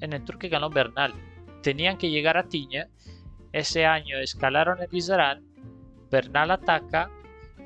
[0.00, 1.14] en el tour que ganó Bernal.
[1.62, 2.88] Tenían que llegar a Tiña.
[3.52, 5.44] Ese año escalaron el Lizarán.
[6.10, 7.10] Bernal ataca.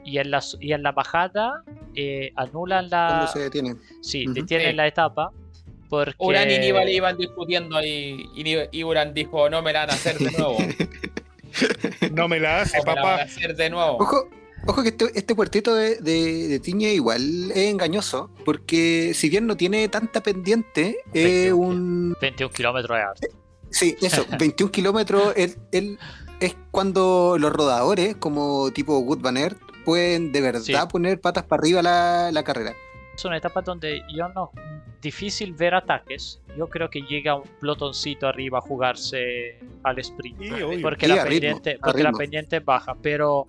[0.05, 1.63] Y en la, y en la bajada
[1.95, 3.27] eh, anulan Cuando la.
[3.27, 3.75] se detiene.
[4.01, 5.31] Sí, detienen la etapa.
[5.91, 6.15] Porque...
[6.19, 8.45] Urán y Nibali iban discutiendo ahí y,
[8.79, 10.57] y Urán dijo, no me la van a hacer de nuevo.
[12.13, 13.23] No me la hace, No me la van a papá.
[13.25, 13.97] hacer de nuevo.
[13.99, 14.29] Ojo,
[14.67, 19.47] ojo que este, este puertito de, de, de Tiña igual es engañoso, porque si bien
[19.47, 22.17] no tiene tanta pendiente, es 21 un...
[22.21, 23.29] 21 kilómetros de arte.
[23.71, 25.99] Sí, eso, 21 kilómetros él, él-
[26.41, 30.73] es cuando los rodadores, como tipo Wood Van Aert, pueden de verdad Sí.
[30.91, 32.75] poner patas para arriba la, la carrera.
[33.17, 34.51] Son etapas donde yo no.
[35.03, 36.43] Difícil ver ataques.
[36.57, 40.41] Yo creo que llega un pelotoncito arriba a jugarse al sprint.
[40.41, 40.83] Obvio.
[40.83, 42.19] Porque, la, ritmo, pendiente, a porque la ritmo.
[42.19, 42.95] pendiente es baja.
[43.03, 43.47] Pero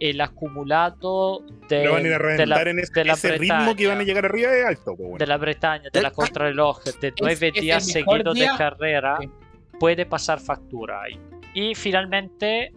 [0.00, 3.74] el acumulado de, van a ir a de la, en ese, de la ese ritmo
[3.76, 5.26] que van a Bretaña, llegar arriba es alto, pues, de bueno.
[5.26, 8.54] la Bretaña, de la contrarreloj, de nueve es días seguidos de día.
[8.56, 9.30] carrera, Sí.
[9.78, 11.20] puede pasar factura ahí.
[11.54, 12.72] Y finalmente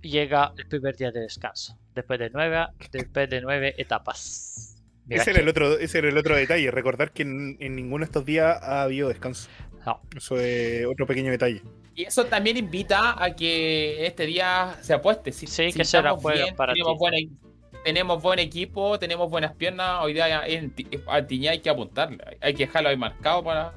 [0.00, 1.78] llega el primer día de descanso.
[1.94, 4.71] Después de nueve, después de nueve etapas.
[5.08, 8.06] Ese era, el otro, ese era el otro detalle, recordar que en, en ninguno de
[8.06, 9.48] estos días ha habido descanso.
[9.84, 10.00] No.
[10.16, 11.60] Eso es otro pequeño detalle.
[11.94, 15.32] Y eso también invita a que este día se apueste.
[15.32, 16.98] Si, Sí, si que será bien, para tenemos, ti.
[16.98, 17.18] buena-
[17.84, 19.98] tenemos buen equipo, tenemos buenas piernas.
[20.02, 20.72] Hoy día en,
[21.08, 22.18] a Tiñá hay que apuntarle.
[22.40, 23.72] Hay que dejarlo ahí marcado para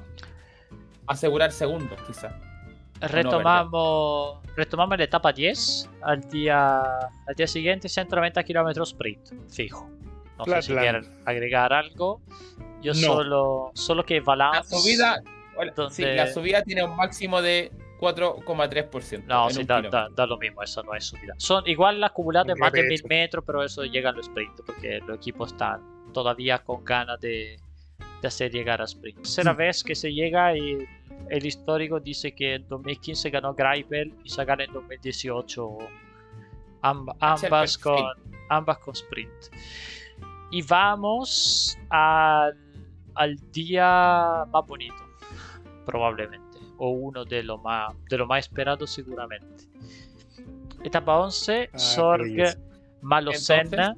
[1.08, 2.32] asegurar segundos, quizás.
[3.00, 9.90] Retomamos, retomamos la etapa 10 al día, al día siguiente, 190 kilómetros sprint, fijo.
[10.38, 12.20] No sé si quieren agregar algo.
[12.82, 13.00] Yo No.
[13.00, 14.76] solo, solo que La balance.
[14.78, 15.22] subida,
[15.56, 19.24] hola, sí, Donde- la subida tiene un máximo de 4,3%.
[19.26, 21.34] No, sí, da, da- da lo mismo, eso no es subida.
[21.38, 23.04] Son igual la acumulada es más de Repecho.
[23.08, 25.80] 1000 metros, pero eso llega al sprint, porque los equipos están
[26.12, 27.58] todavía con ganas de,
[28.20, 29.16] de hacer llegar a sprint.
[29.18, 29.56] Tercera Mm.
[29.56, 30.86] vez que se llega y
[31.30, 35.78] el histórico dice que en 2015 ganó Greipel y Sagan en 2018
[36.82, 38.04] amb- ambas, con,
[38.50, 39.32] ambas con sprint.
[40.50, 42.56] Y vamos al,
[43.14, 44.94] al día más bonito,
[45.84, 49.64] probablemente, o uno de lo más, de lo más esperado seguramente.
[50.84, 52.58] Etapa 11, Ah, Sorg.
[53.02, 53.96] Malocena.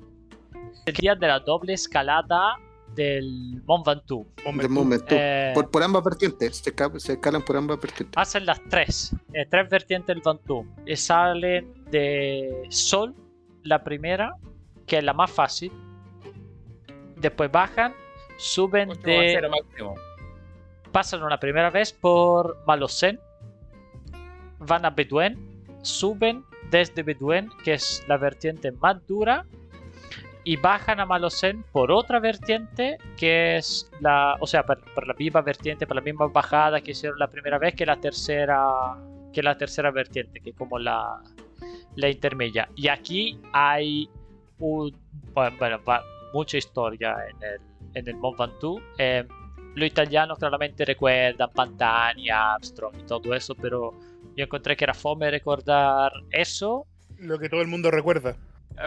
[0.86, 2.56] El día de la doble escalada
[2.94, 4.26] del Mont Ventoux.
[4.56, 8.16] Del Mont Eh, por, por ambas vertientes, se, se escalan por ambas vertientes.
[8.16, 10.66] hacen las tres, eh, tres vertientes del Ventoux.
[10.86, 13.14] Y salen de Sol,
[13.64, 14.34] la primera,
[14.86, 15.70] que es la más fácil.
[17.20, 17.94] Después bajan,
[18.36, 19.48] suben 8,0 de.
[19.48, 19.94] máximo.
[20.92, 23.18] Pasan una primera vez por Malocène,
[24.58, 29.44] van a Bedouin, suben desde Bedouin, que es la vertiente más dura,
[30.44, 35.14] y bajan a Malocène por otra vertiente, que es la, o sea, por, por la
[35.14, 38.96] misma vertiente, por la misma bajada que hicieron la primera vez, que la tercera,
[39.32, 41.20] que la tercera vertiente, que es como la,
[41.96, 42.68] la intermedia.
[42.76, 44.08] Y aquí hay
[44.58, 44.96] un,
[45.34, 47.60] bueno, bueno, va- mucha historia en el,
[47.94, 48.82] en el Mont Ventoux.
[48.98, 49.26] Eh,
[49.74, 53.92] lo italiano claramente recuerda Pantani, Armstrong y todo eso, pero
[54.36, 56.86] yo encontré que era fome recordar eso.
[57.18, 58.36] Lo que todo el mundo recuerda.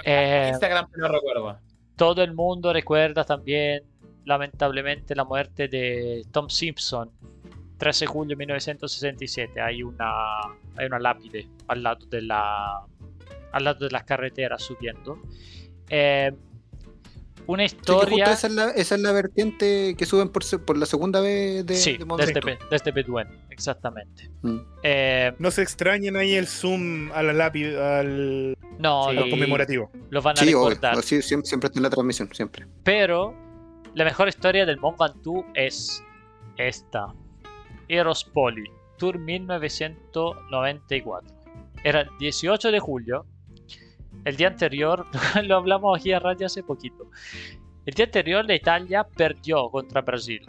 [0.05, 1.59] Eh, Instagram no recuerdo.
[1.95, 3.83] Todo el mundo recuerda también,
[4.25, 7.11] lamentablemente, la muerte de Tom Simpson.
[7.77, 9.59] 13 de julio de 1967.
[9.59, 10.39] Hay una,
[10.77, 12.85] hay una lápide al lado de la,
[13.51, 15.19] al lado de la carretera subiendo.
[15.89, 16.31] Eh,
[17.47, 18.25] una Sí, que justo historia.
[18.31, 21.75] esa, es la, esa es la vertiente que suben por, por la segunda vez de,
[21.75, 24.29] sí, de desde, desde Bedouin, exactamente.
[24.41, 24.57] Mm.
[24.83, 29.17] Eh, No se extrañen ahí el zoom a la lápida, al, no, Sí.
[29.17, 29.91] al conmemorativo.
[30.09, 30.69] lo van a Sí, obvio.
[30.69, 31.01] recordar.
[31.03, 32.67] Sí, siempre, siempre está en la transmisión, siempre.
[32.83, 33.33] Pero
[33.95, 36.03] la mejor historia del Mont Ventoux es
[36.57, 37.07] esta.
[37.87, 38.63] Eros Poli,
[38.97, 41.35] Tour 1994.
[41.83, 43.25] Era 18 de julio.
[44.25, 45.05] El día anterior,
[45.43, 47.09] lo hablamos aquí a radio hace poquito.
[47.85, 50.41] El día anterior la Italia perdió contra Brasil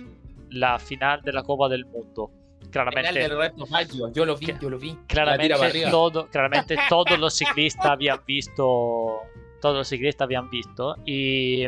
[0.50, 2.30] la final de la Copa del Mundo.
[2.60, 3.66] Final Claramente, del reto.
[4.14, 4.96] Yo lo vi, Que- yo lo vi.
[5.06, 9.20] Claramente, todo, claramente todos los ciclistas habían visto
[9.60, 11.66] todos los ciclistas habían visto y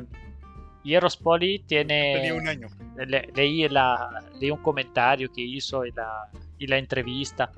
[0.83, 2.69] y Eros Poli tiene Tenía un año.
[3.07, 7.51] le- leí, la, leí un comentario que hizo y la, y la entrevista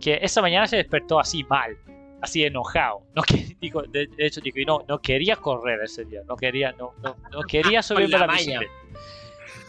[0.00, 1.76] que esa mañana se despertó así mal
[2.20, 3.02] así enojado.
[3.14, 6.72] No que, dijo, de, de, hecho, dijo, no, no quería correr ese día, no quería,
[6.72, 8.72] no, no, no quería subirme la, la bicicleta.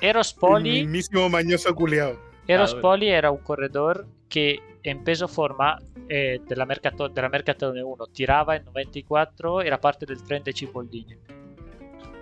[0.02, 0.80] Eros Poli.
[0.80, 2.20] El mismo mañoso culiado.
[2.48, 8.08] Eros Poli era un corredor que en peso forma eh, della, Mercatone, della Mercatone 1
[8.12, 11.20] tirava il 94, era parte del 30 Cipolline.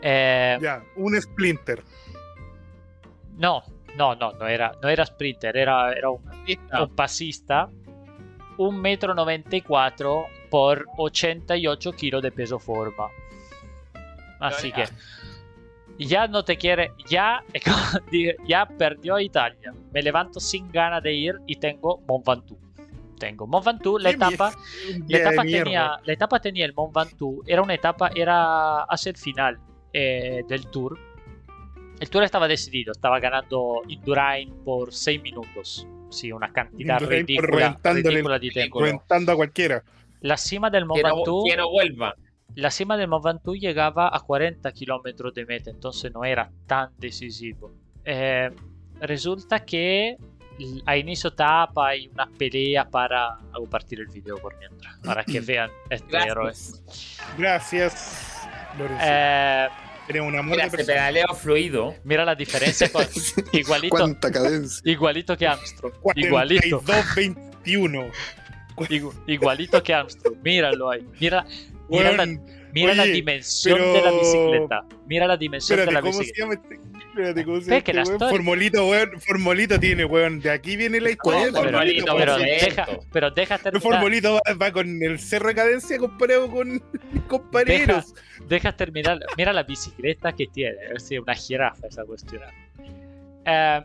[0.02, 1.84] Eh, yeah, un splinter.
[3.38, 3.64] No,
[3.96, 6.84] no, no, non era, no era sprinter, era, era un, no.
[6.84, 6.94] un
[8.60, 13.08] 1,94 m por 88 kilos de peso forma.
[14.40, 14.86] Así que
[15.98, 17.44] ya no te quiere, ya,
[18.48, 19.74] ya perdió Italia.
[19.92, 22.60] Me levanto sin ganas de ir y tengo Mont Ventoux.
[23.18, 24.54] Tengo Mont Ventoux, la etapa,
[25.08, 29.18] la etapa, tenía, la etapa tenía el Mont Ventoux, era una etapa, era hacia el
[29.18, 29.58] final
[29.94, 30.98] eh, del tour.
[32.00, 35.86] El tour estaba decidido, estaba ganando Indurain por 6 minutos.
[36.10, 38.82] Sí, una cantidad ridícula, reventándole ridícula di tempo.
[38.82, 39.84] Reventando a cualquiera.
[40.22, 42.16] La cima del Mont Que no, Ventoux que no vuelva.
[42.56, 46.92] la cima del Mont Ventoux llegaba a 40 kilómetros de meta, entonces no era tan
[46.98, 47.74] decisivo.
[48.04, 48.50] Eh,
[49.02, 50.18] resulta que
[50.86, 55.40] a inicio etapa hay una pelea para hago partir el video por mientras, para que
[55.42, 56.46] vean este héroe.
[56.46, 56.84] Gracias.
[57.38, 59.04] Gracias, Lorenzo.
[59.06, 59.68] Eh,
[60.10, 61.94] Tenemos un amor Mira, de se pedaleo fluido.
[62.04, 63.06] mira la diferencia con
[63.54, 64.82] igualito, Cuánta cadencia.
[64.92, 68.12] igualito que Armstrong, igualito, 42-21.
[68.90, 70.36] igu- igualito que Armstrong.
[70.44, 71.46] Míralo ahí, mira,
[71.90, 72.44] mira la, Weón,
[72.74, 76.20] mira la dimensión pero- de la bicicleta, mira la dimensión Espérate, de la ¿cómo se
[76.22, 76.76] bicicleta.
[77.20, 77.94] Espérate, ¿cómo se este
[78.30, 79.20] Formolito, weón.
[79.22, 80.40] Formolito tiene, weón.
[80.40, 81.50] De aquí viene la historia.
[81.52, 82.66] Pero- Formolito, Pero cierto.
[82.66, 83.82] deja, pero deja Pero terminar.
[84.00, 86.82] Formolito va, va con el cerro de cadencia comparado con
[87.28, 88.14] compañeros.
[88.48, 89.20] Deja terminar.
[89.38, 90.78] Mira la bicicleta que tiene.
[90.96, 92.42] Es una jirafa esa cuestión.
[93.46, 93.82] Eh,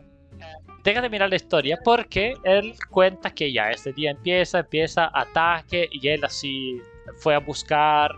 [0.83, 5.87] deja de mirar la historia porque él cuenta que ya este día empieza, empieza ataque
[5.91, 6.79] y él así
[7.17, 8.11] fue a buscar.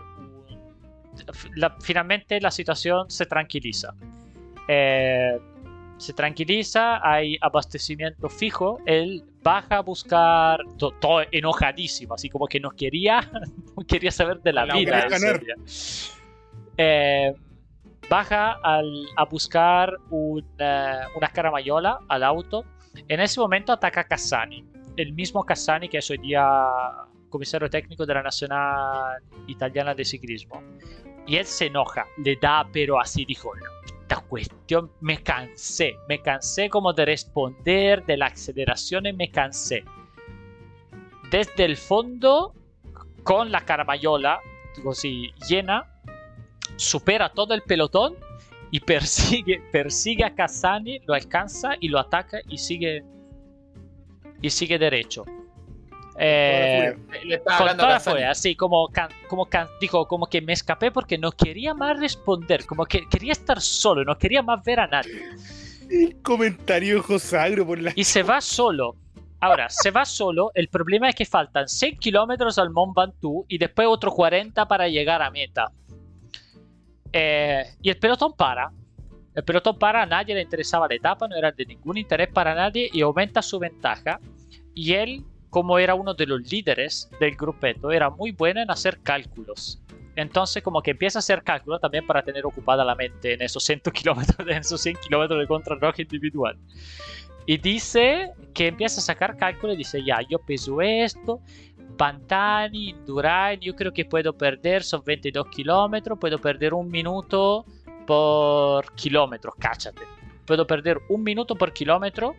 [1.56, 3.92] la- finalmente la situación se tranquiliza.
[4.68, 5.38] Eh,
[5.96, 8.78] se tranquiliza, hay abastecimiento fijo.
[8.86, 13.20] Él baja a buscar, to- todo enojadísimo, así como que no quería,
[13.76, 15.08] no quería saber de la La vida.
[16.76, 17.32] Eh,
[18.08, 22.64] baja al- a buscar una, una caramayola al auto.
[23.08, 24.64] En ese momento ataca a Cassani,
[24.96, 26.46] el mismo Cassani que es hoy día
[27.28, 30.62] comisario técnico de la Nacional Italiana de Ciclismo.
[31.26, 33.62] Y él se enoja, le da, pero así dijo, "No,
[34.08, 39.84] esta cuestión me cansé, me cansé como de responder, de la aceleración y me cansé.
[41.30, 42.54] Desde el fondo,
[43.22, 44.40] con la caramayola,
[44.90, 46.00] así llena,
[46.76, 48.14] supera todo el pelotón
[48.70, 53.04] y persigue, persigue a Kazani, lo alcanza y lo ataca y sigue
[54.40, 55.26] y sigue derecho.
[56.20, 58.14] Eh, Le estaba con toda la Kazani.
[58.14, 61.98] furia, así como, can- como can- dijo, como que me escapé porque no quería más
[61.98, 65.12] responder, como que quería estar solo, no quería más ver a nadie.
[65.88, 67.92] El comentario Josagro por la.
[67.94, 68.96] Y se va solo.
[69.40, 73.56] Ahora, se va solo, el problema es que faltan 6 kilómetros al Mont Ventoux y
[73.56, 75.70] después otros 40 para llegar a meta.
[77.12, 78.70] Eh, y el pelotón para.
[79.34, 82.54] El pelotón para, a nadie le interesaba la etapa, no era de ningún interés para
[82.54, 84.18] nadie y aumenta su ventaja.
[84.74, 89.00] Y él, como era uno de los líderes del grupeto, era muy bueno en hacer
[89.02, 89.80] cálculos.
[90.16, 93.62] Entonces, como que empieza a hacer cálculos también para tener ocupada la mente en esos
[93.64, 96.58] 100 kilómetros, en esos 100 kilómetros de contrarreloj individual.
[97.46, 101.40] Y dice que empieza a sacar cálculos y dice, ya, yo peso esto,
[101.96, 107.64] Pantani, Indurain, yo creo que puedo perder, son 22 kilómetros, puedo perder un minuto
[108.06, 110.02] por kilómetro, cáchate.
[110.46, 112.34] Puedo perder un minuto por kilómetro.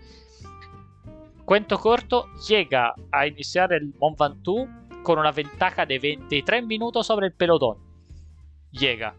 [1.49, 4.69] Cuento corto, llega a iniciar el Mont Ventoux
[5.01, 7.79] con una ventaja de 23 minutos sobre el pelotón.
[8.69, 9.15] Llega.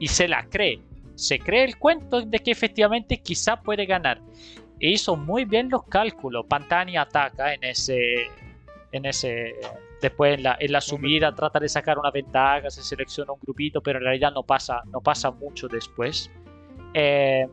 [0.00, 0.80] Y se la cree.
[1.14, 4.20] Se cree el cuento de que efectivamente quizá puede ganar.
[4.80, 6.44] E hizo muy bien los cálculos.
[6.48, 8.26] Pantani ataca en ese.
[8.90, 9.54] En ese.
[10.02, 14.06] Después en la, subida trata de sacar una ventaja, se selecciona un grupito, pero en
[14.06, 16.32] realidad no pasa, no pasa mucho después.
[16.94, 17.46] Eh,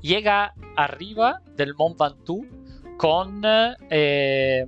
[0.00, 2.46] llega arriba del Mont Ventoux
[2.98, 4.66] con eh,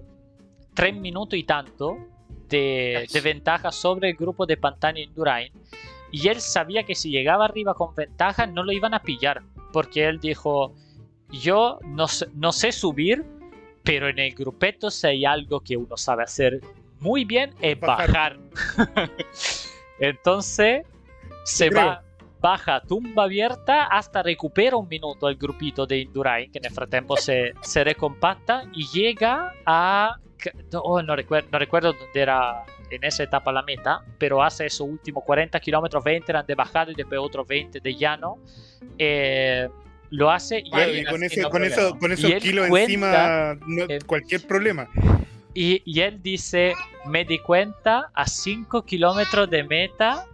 [0.73, 1.99] 3 minutos y tanto
[2.49, 5.53] de, de ventaja sobre el grupo de Pantani y Indurain.
[6.13, 9.43] Y él sabía que si llegaba arriba con ventaja no lo iban a pillar.
[9.73, 10.75] Porque él dijo,
[11.31, 13.25] yo no, sé- no sé subir,
[13.85, 16.61] pero en el grupeto si hay algo que uno sabe hacer
[16.99, 18.39] muy bien es bajar.
[18.77, 19.11] Bajar.
[20.01, 20.85] Entonces
[21.45, 21.87] se creo.
[21.87, 22.03] va,
[22.41, 27.53] baja tumba abierta hasta recupera un minuto el grupito de Indurain, que nel frattempo se,
[27.61, 30.17] se recompacta y llega a...
[30.75, 34.89] oh, no, recuerdo, no recuerdo dónde era en esa etapa la meta, pero hace esos
[34.89, 38.39] últimos 40 kilómetros, 20 eran de bajada y después otros 20 de llano.
[38.99, 39.69] Eh,
[40.11, 42.67] lo hace y él y con, ese, no con, eso, con Y esos él kilos
[42.69, 44.89] cuenta- encima, no- cualquier problema.
[45.55, 46.75] Y, y él dice,
[47.07, 50.27] me di cuenta a 5 kilómetros de meta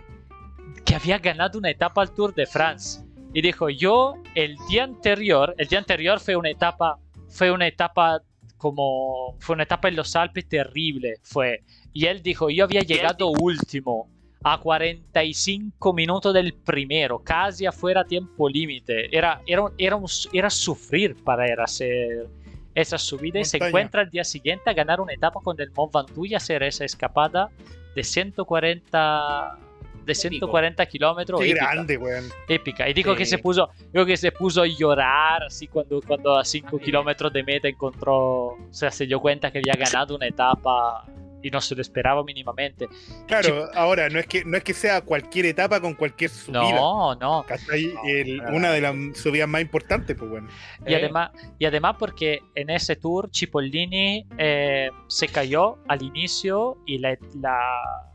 [0.85, 3.01] que había ganado una etapa al Tour de France.
[3.35, 6.99] Y dijo, yo el día anterior, el día anterior fue una etapa,
[7.29, 8.23] fue una etapa
[8.57, 11.63] como, fue una etapa en los Alpes terrible, fue.
[11.93, 14.09] Y él dijo, yo había llegado último
[14.43, 19.15] a 45 minutos del primero, casi afuera tiempo límite.
[19.15, 22.29] Era, era, era, un- era sufrir para él hacer
[22.75, 23.69] esa subida y se Montaña.
[23.69, 26.85] encuentra al día siguiente a ganar una etapa con el Mont Ventoux y hacer esa
[26.85, 27.51] escapada
[27.95, 29.59] de 140
[30.07, 32.25] de 140 kilómetros Qué épica, grande, weón.
[32.49, 32.89] épica.
[32.89, 33.33] y dijo que Sí.
[33.33, 36.85] se puso dijo que se puso a llorar así cuando, cuando a 5 Ay.
[36.85, 41.05] kilómetros de meta encontró o sea se dio cuenta que había ganado una etapa
[41.43, 42.89] y no se lo esperaba mínimamente
[43.29, 46.61] Claro, ahora, no es que no es que sea cualquier etapa con cualquier subida.
[46.73, 47.93] no no ¿cachai?
[48.05, 50.49] El- para una de las subidas más importantes, pues bueno.
[50.87, 56.79] Y Eh, además, y además porque en ese tour Cipollini eh, se cayó al inicio
[56.87, 58.13] y la- la-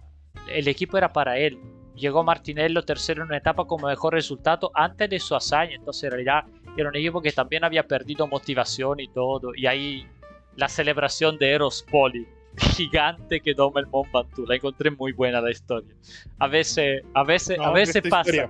[0.47, 1.59] el equipo era para él.
[1.95, 5.75] Llegó Martinello tercero en una etapa como mejor resultado antes de su hazaña.
[5.75, 6.43] Entonces en realidad
[6.77, 9.53] era un equipo que también había perdido motivación y todo.
[9.55, 10.07] Y ahí
[10.55, 12.27] la celebración de Eros Poli.
[12.57, 14.47] Gigante que toma el Mont Ventoux.
[14.47, 15.95] La encontré muy buena la historia.
[16.39, 18.29] A veces, a veces, a veces pasa.
[18.29, 18.49] historia.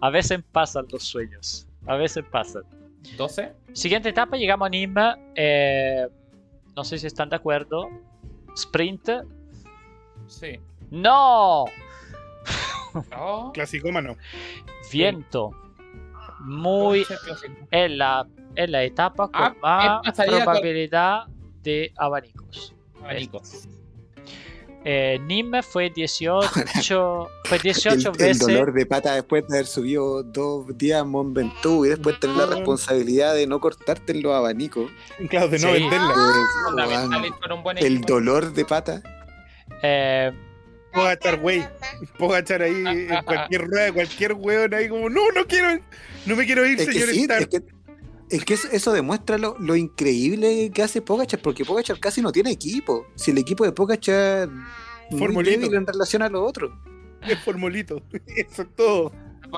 [0.00, 1.66] A veces pasan los sueños.
[1.86, 2.62] A veces pasan.
[3.16, 3.52] 12.
[3.72, 5.14] Siguiente etapa, llegamos a Nîmes.
[5.36, 6.08] eh,
[6.74, 7.88] no sé si están de acuerdo.
[8.54, 9.08] Sprint.
[10.26, 10.58] Sí.
[10.90, 11.64] ¡No!
[13.18, 14.16] Oh, Clasicómano.
[14.92, 15.50] Viento.
[16.40, 17.04] Muy.
[17.04, 17.54] clásico.
[17.70, 21.24] Es la, es la etapa con Ah, más con- probabilidad
[21.62, 22.74] de abanicos.
[23.00, 23.68] Abanicos.
[24.88, 26.48] Eh, Nîmes fue 18.
[27.44, 28.38] Fue El, 18 el veces.
[28.46, 32.36] dolor de pata después de haber subido dos días a Mont Ventoux y después tener
[32.36, 32.52] la No.
[32.52, 34.88] responsabilidad de no cortarte en los abanicos.
[35.28, 35.72] Claro, de no Sí.
[35.72, 36.14] venderla.
[37.80, 39.02] Eh, el dolor de pata.
[39.82, 40.30] eh,
[40.96, 41.68] Puedo echar güey.
[42.18, 45.78] Puedo ahí en cualquier rueda, cualquier weón ahí como, no, no quiero,
[46.26, 47.42] no me quiero ir, Es que señor sí, Stark.
[47.42, 47.62] es que,
[48.36, 52.32] es que eso, eso demuestra lo, lo increíble que hace Pogachar, porque Pogachar casi no
[52.32, 53.06] tiene equipo.
[53.14, 54.48] Si el equipo de Pogachar
[55.10, 55.60] muy Formulito.
[55.60, 56.72] débil en relación a los otros.
[57.22, 58.02] Es formolito.
[58.36, 59.12] Eso es todo.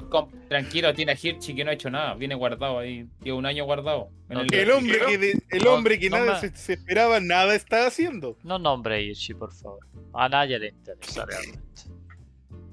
[0.08, 2.14] Con- tranquilo, tiene a Hirschi que no ha hecho nada.
[2.14, 3.06] Viene guardado ahí.
[3.22, 4.10] Lleva un año guardado.
[4.28, 7.20] No, el- El hombre que, de- el No, hombre que no nada se, se esperaba,
[7.20, 8.36] nada está haciendo.
[8.42, 9.80] no nombre Irchi, por favor.
[10.14, 11.82] A nadie le interesa realmente.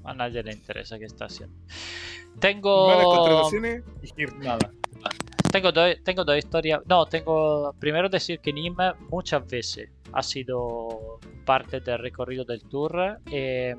[0.04, 1.56] A nadie le interesa qué está haciendo.
[1.56, 3.02] Malas Tengo.
[3.16, 4.70] contrataciones y nada.
[5.50, 6.80] Tengo dos, tengo dos historias.
[6.86, 7.74] No, tengo.
[7.78, 13.18] Primero decir que Nîmes muchas veces ha sido parte del recorrido del tour.
[13.30, 13.74] eh,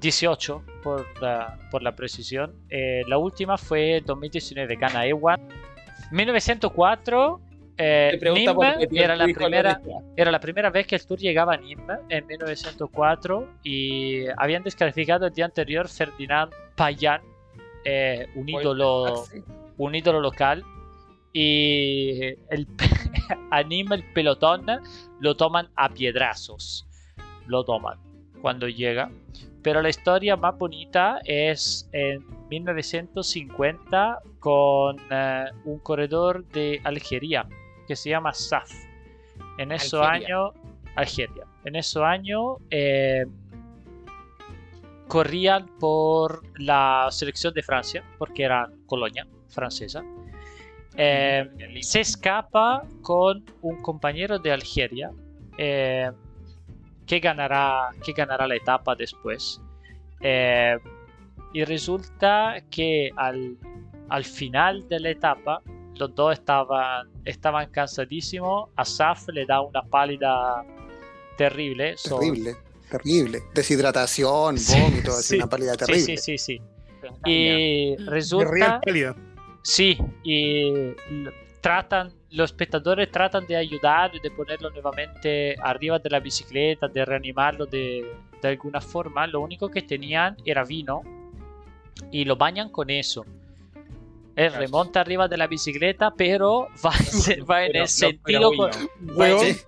[0.00, 2.54] 18 por la, por la precisión.
[2.68, 5.40] Eh, la última fue 2019, gana Ewan.
[6.10, 7.40] 1904.
[7.78, 9.80] eh, tío, era la primera
[10.16, 15.26] era la primera vez que el Tour llegaba a Nîmes en 1904 y habían descalificado
[15.26, 17.20] el día anterior Ferdinand Payan,
[17.84, 19.24] eh, un ídolo,
[19.76, 20.64] un ídolo local.
[21.32, 22.18] Y
[22.48, 22.66] el,
[23.50, 24.66] a Nîmes el pelotón
[25.20, 26.86] lo toman a piedrazos.
[27.46, 28.05] Lo toman
[28.40, 29.10] cuando llega.
[29.62, 37.48] Pero la historia más bonita es en 1950 con eh, un corredor de Algeria
[37.86, 38.70] que se llama Saf.
[39.58, 40.52] En esos años,
[40.94, 41.44] Algeria.
[41.64, 43.26] En esos años eh,
[45.08, 50.04] corrían por la selección de Francia, porque eran colonia francesa.
[50.96, 51.48] Eh,
[51.82, 55.10] se escapa con un compañero de Algeria
[55.58, 56.10] eh,
[57.06, 59.60] que, ganará, que ganará la etapa después.
[60.20, 60.76] Eh,
[61.52, 63.56] y resulta que al,
[64.08, 65.62] al final de la etapa
[65.94, 68.70] los dos estaban, estaban cansadísimos.
[68.76, 70.62] Asaf le da una pálida
[71.38, 71.94] terrible.
[72.02, 72.56] Terrible,
[72.90, 73.40] terrible.
[73.54, 76.16] Deshidratación, Sí, vómito, así sí, una pálida Sí, terrible.
[76.16, 76.62] sí, sí, sí.
[77.24, 78.80] Y De resulta...
[79.62, 80.94] Sí, y
[81.60, 87.66] tratan, los espectadores tratan de ayudar, de ponerlo nuevamente arriba de la bicicleta, de reanimarlo
[87.66, 88.04] de,
[88.42, 89.26] de alguna forma.
[89.26, 91.02] Lo único que tenían era vino
[92.10, 93.24] y lo bañan con eso.
[94.36, 96.92] Él remonta arriba de la bicicleta, pero va,
[97.32, 98.50] en- va en Pero- el no, sentido,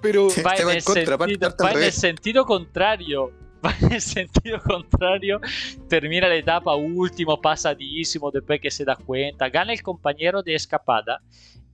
[0.03, 3.33] pero va Se en va el sentido- va en el sentido contrario.
[3.66, 5.41] Va en el sentido contrario.
[5.89, 9.49] Termina la etapa último, pasadísimo, después que se da cuenta.
[9.49, 11.21] Gana el compañero de escapada.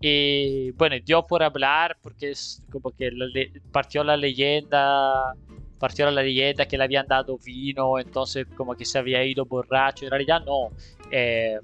[0.00, 3.26] Y bueno, dio por hablar porque es como que la
[3.72, 5.34] partió la leyenda.
[5.78, 10.04] Partió la leyenda que le habían dado vino, entonces como que se había ido borracho.
[10.04, 10.70] En realidad no.
[11.10, 11.58] Eh,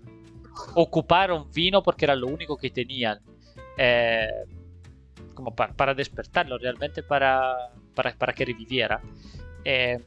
[0.74, 3.18] ocuparon vino porque era lo único que tenían.
[3.78, 4.28] Eh,
[5.34, 7.54] como pa- para despertarlo, realmente para,
[7.94, 9.00] para, para que reviviera.
[9.64, 9.98] Eh,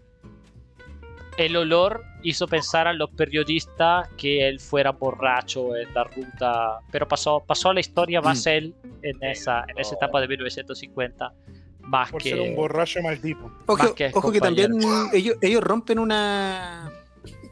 [1.38, 7.08] el olor hizo pensar a los periodistas que él fuera borracho en la ruta, pero
[7.08, 11.34] pasó, pasó a la historia más él en esa, en esa etapa de 1950,
[11.82, 12.30] más por que...
[12.30, 13.52] ser un borracho maldito.
[13.66, 14.72] Ojo, Más que ojo que también
[15.14, 16.92] ellos, ellos rompen una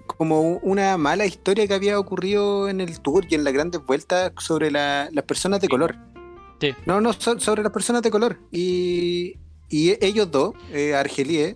[0.06, 4.32] como una mala historia que había ocurrido en el tour y en las grandes vueltas
[4.38, 5.96] sobre la- las personas de color.
[6.60, 6.76] Sí.
[6.86, 8.38] No, no, so- sobre las personas de color.
[8.52, 9.38] Y,
[9.70, 11.56] y ellos dos, eh, argelíes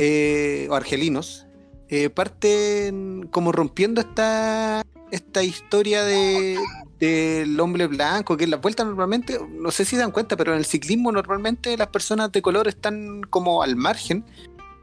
[0.00, 1.46] eh, o argelinos,
[1.88, 6.56] eh, parten como rompiendo esta, esta historia de
[6.98, 10.52] del hombre blanco, que en las vueltas normalmente, no sé si se dan cuenta, pero
[10.52, 14.22] en el ciclismo normalmente las personas de color están como al margen,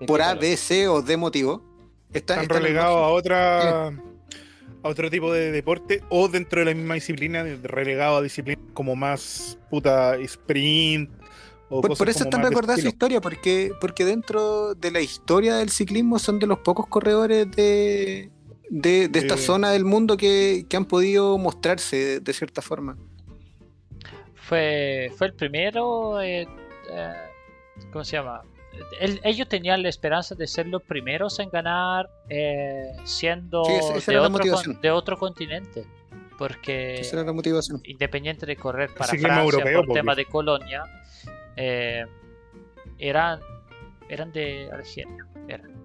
[0.07, 1.63] por A, B, C o D motivo.
[2.11, 6.95] Están, Están relegados a otra a otro tipo de deporte o dentro de la misma
[6.95, 11.09] disciplina, relegado a disciplinas como más puta sprint
[11.70, 16.18] Por, por eso están recordadas su historia, porque, porque dentro de la historia del ciclismo
[16.18, 18.30] son de los pocos corredores de,
[18.70, 19.38] de, de esta Eh.
[19.38, 22.97] zona del mundo que, que han podido mostrarse de, de cierta forma.
[24.36, 26.47] Fue, fue el primero, eh,
[26.89, 27.13] eh,
[27.91, 28.41] ¿cómo se llama?
[29.01, 33.95] El- ellos tenían la esperanza de ser los primeros en ganar eh, siendo Sí, esa-
[33.97, 35.84] esa de, era la otro, con- de otro continente.
[36.38, 37.82] Porque Esa era la motivación.
[37.84, 40.84] independiente de correr para Francia europeo, por porque- tema de colonia,
[41.58, 42.05] eh,
[42.97, 43.39] eran,
[44.10, 45.26] eran de Algeria.
[45.47, 45.76] Eran.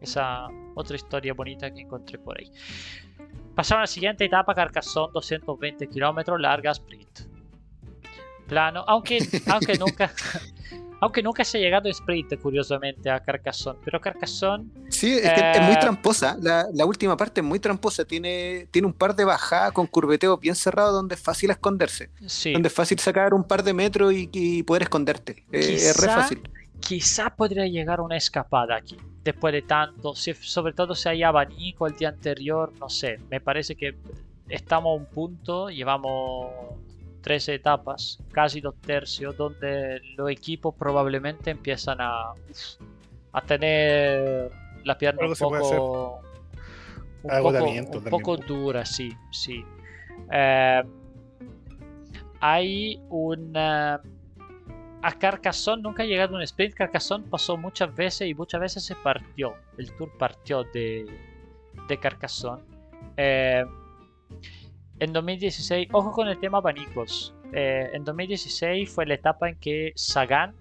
[0.00, 2.50] Esa otra historia bonita que encontré por ahí.
[3.54, 7.20] Pasaron a la siguiente etapa, Carcassonne, 220 kilómetros, larga sprint.
[8.46, 10.12] Plano, aunque, aunque nunca...
[11.02, 13.80] Aunque nunca se ha llegado en sprint, curiosamente, a Carcassonne.
[13.84, 15.78] Pero Carcassonne Sí, es que es muy Eh.
[15.80, 16.36] tramposa.
[16.40, 18.04] La, la última parte es muy tramposa.
[18.04, 22.10] Tiene, tiene un par de bajadas con curveteo bien cerrado donde es fácil esconderse.
[22.26, 25.44] sí, Donde es fácil sacar un par de metros y, y poder esconderte.
[25.50, 26.40] Eh, es re fácil.
[26.78, 28.96] quizá podría llegar una escapada aquí.
[29.24, 33.18] Después de tanto, si- sobre todo si hay abanico el día anterior, no sé.
[33.28, 33.96] Me parece que
[34.48, 36.48] estamos a un punto, llevamos
[37.22, 42.32] tres etapas, casi dos tercios, donde los equipos probablemente empiezan a,
[43.32, 44.50] a tener
[44.84, 46.20] la pierna Algo un poco,
[47.22, 49.64] un poco, un sí, sí.
[50.30, 50.82] Eh,
[52.40, 54.02] hay una
[55.02, 56.74] a Carcassonne nunca ha llegado un sprint.
[56.74, 59.54] Carcassonne pasó muchas veces y muchas veces se partió.
[59.76, 61.06] El tour partió de,
[61.88, 62.62] de Carcassonne.
[63.16, 63.64] Eh,
[65.02, 67.34] en 2016, ojo con el tema abanicos.
[67.52, 70.54] Eh, en 2016 fue la etapa en que Sagan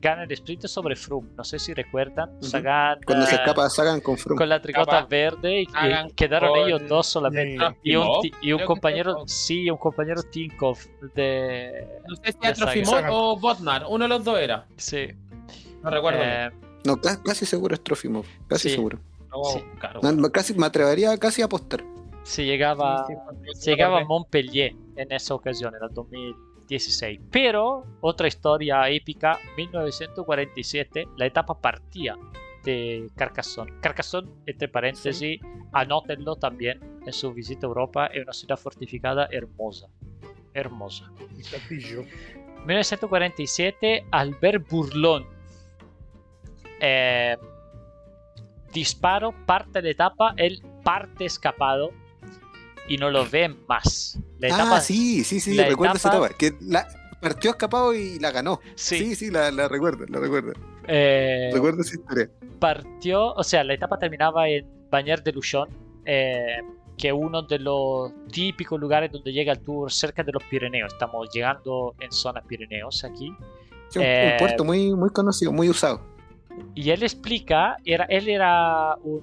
[0.00, 1.28] gana el sprint sobre Froome.
[1.36, 2.30] No sé si recuerdan.
[2.36, 2.44] Ujú.
[2.44, 4.38] Sagan Cuando se eh, escapa Sagan con Froome.
[4.38, 5.66] con la tricota verde y,
[6.14, 7.58] quedaron con- ellos dos solamente.
[7.82, 8.08] Y un,
[8.40, 10.78] y un compañero, sí, un compañero Tinkov
[11.14, 11.86] de.
[12.08, 13.10] No sé si de era Trofimov Sagan.
[13.12, 13.84] o Botnar.
[13.88, 14.66] Uno de los dos era.
[14.76, 15.08] Sí.
[15.82, 16.20] No recuerdo.
[16.22, 16.50] eh,
[16.84, 18.24] No, ca- casi seguro es Trofimov.
[18.48, 18.74] Casi Sí.
[18.76, 18.98] seguro.
[19.52, 19.62] Sí.
[20.02, 21.84] no, casi, me atrevería casi a apostar.
[22.30, 23.06] Se llegaba.
[23.06, 24.04] Sí, sí, Se llegaba a.
[24.04, 27.20] Montpellier en esa ocasión, en el 2016.
[27.30, 32.16] Pero, otra historia épica, 1947, la etapa partía
[32.64, 33.72] de Carcassonne.
[33.80, 35.40] Carcassonne, entre paréntesis,
[35.72, 39.88] anótenlo también en su visita a Europa, es una ciudad fortificada hermosa.
[40.54, 41.10] Hermosa.
[41.18, 42.04] Un castillo.
[42.66, 45.26] 1947, Albert Bourlon.
[46.80, 47.36] Eh,
[48.72, 51.90] disparo, parte de etapa, él parte escapado
[52.88, 54.18] y no lo ven más.
[54.38, 56.38] La etapa, ah, sí, sí, sí, la recuerdo esa etapa- etapa.
[56.38, 56.86] Que la,
[57.20, 58.60] partió escapado y la ganó.
[58.74, 60.52] sí, Sí, sí, la, la recuerdo, la recuerdo.
[60.88, 62.30] eh, Recuerdo esa historia.
[62.58, 65.68] partió, o sea, la etapa terminaba en Bagnères de Luchon,
[66.06, 66.56] eh,
[66.96, 70.92] que es uno de los típicos lugares donde llega el tour cerca de los Pirineos.
[70.92, 73.32] Estamos llegando en zona Pirineos aquí.
[73.88, 76.00] Sí, un, Eh, un puerto muy, muy conocido, muy usado.
[76.74, 79.22] Y él explica, era, él era un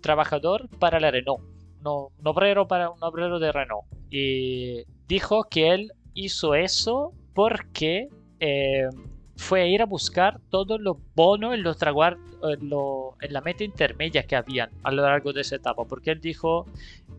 [0.00, 1.40] trabajador para la Renault,
[1.86, 3.86] no, un, obrero para, un obrero de Renault.
[4.10, 8.08] Y dijo que él hizo eso porque
[8.40, 8.88] eh,
[9.36, 13.40] fue a ir a buscar todos los bonos en, los traguar- en, lo- en la
[13.40, 15.84] meta intermedia que habían a lo largo de esa etapa.
[15.84, 16.66] Porque él dijo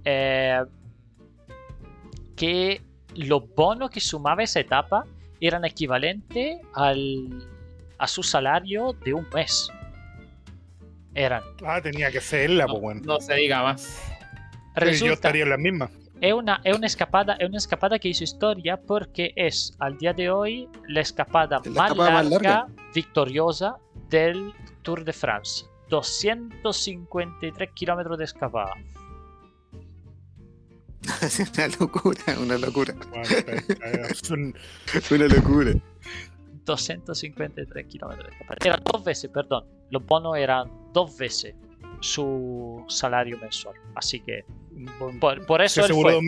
[0.03, 0.59] eh,
[2.35, 2.81] que
[3.15, 5.05] los bonos que sumaba esa etapa
[5.39, 7.47] eran equivalentes al,
[7.99, 9.69] a su salario de un mes.
[11.13, 11.41] Eran.
[11.65, 13.01] Ah, tenía que ser la, pues, No, weón.
[13.03, 14.01] no se diga más.
[14.79, 15.89] Yo Resulta, estaría en la misma.
[16.21, 20.13] es una, es una escapada, es una escapada que hizo historia porque es al día
[20.13, 22.73] de hoy la escapada, La más, escapada más larga, larga.
[22.93, 23.77] victoriosa
[24.09, 24.53] del
[24.83, 25.65] Tour de France.
[25.89, 28.73] 253 kilómetros de escapada.
[31.21, 32.93] Es una locura, una locura.
[35.11, 35.73] Una locura.
[36.65, 38.57] 253 kilómetros de escapada.
[38.65, 39.65] Eran dos veces, perdón.
[39.89, 41.55] Los bonos eran dos veces
[41.99, 43.75] su salario mensual.
[43.95, 44.43] Así que
[45.19, 46.19] por, por eso él fue.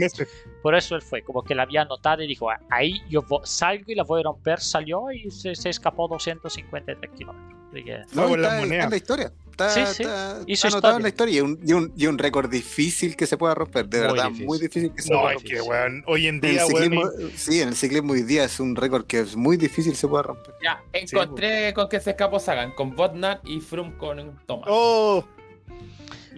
[0.63, 3.86] Por eso él fue, como que la había anotado y dijo, "Ah, ahí yo salgo
[3.88, 7.59] y la voy a romper, salió y se, se escapó 253 kilómetros.
[7.72, 9.32] Que, No, las está, en la historia.
[9.51, 10.03] Está, Sí, sí.
[10.03, 10.70] está- Hizo está historia.
[10.74, 11.36] anotado en la historia.
[11.38, 13.88] Y un, y un, y un récord difícil que se pueda romper.
[13.88, 14.45] De Muy verdad, difícil.
[14.47, 15.55] muy difícil que se No, pueda es romper.
[15.55, 18.43] que, weón, hoy en En el día, ciclismo, weón, sí, en el ciclismo hoy día
[18.45, 20.55] es un récord que es muy difícil se pueda romper.
[20.63, 24.67] Ya, encontré con que se escapó Sagan, con Botnar y Froome con Thomas.
[24.72, 25.38] Oh, La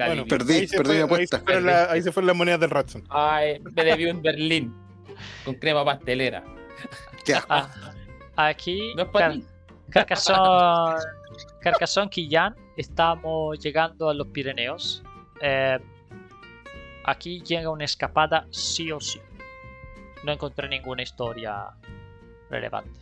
[0.08, 0.54] bueno, perdí.
[0.54, 1.38] ahí se perdí fue- mi ahí apuesta.
[1.40, 3.04] se fueron la- Ahí se fueron las monedas del Ratson.
[3.10, 4.76] Ay, me debió en Berlín.
[5.46, 6.44] Con crema pastelera.
[7.26, 7.54] Qué asco.
[7.54, 7.70] ah,
[8.36, 9.46] aquí, No es para Car- ti.
[9.92, 10.96] Carcassonne,
[11.62, 15.04] Carcassonne Quillán, estamos llegando a los Pirineos.
[15.42, 15.78] Eh,
[17.04, 19.20] aquí llega una escapada sí o sí.
[20.24, 21.66] No encontré ninguna historia
[22.50, 23.00] relevante.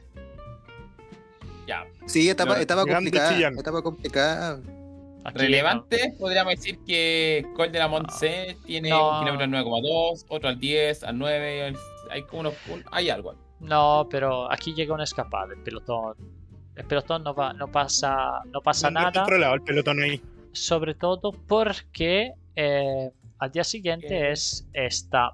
[1.67, 1.85] Ya.
[2.07, 3.29] Sí, etapa, Lo- etapa complicada.
[3.33, 3.57] Chillán.
[3.59, 4.59] Etapa complicada.
[5.25, 9.19] Aquí Relevante, podríamos decir que Col de la Montse tiene No.
[9.19, 11.77] un kilómetro al 9,2, otro al 10, al 9, al-
[12.09, 13.35] hay como unos, un- hay algo.
[13.59, 15.53] No, pero aquí llega una escapada.
[15.53, 16.15] El pelotón,
[16.75, 19.21] el pelotón no va, no pasa, no pasa No está nada.
[19.25, 20.21] controlado el pelotón ahí.
[20.53, 24.31] Sobre todo porque eh, al día siguiente ¿Qué?
[24.31, 25.31] es esta,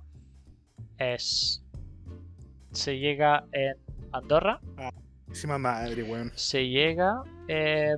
[0.97, 1.61] es
[2.71, 3.75] se llega en
[4.11, 4.59] Andorra,
[5.27, 6.31] Encima madre, weón.
[6.35, 7.95] se llega eh,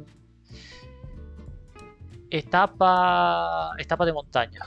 [2.29, 4.61] etapa, etapa de montaña.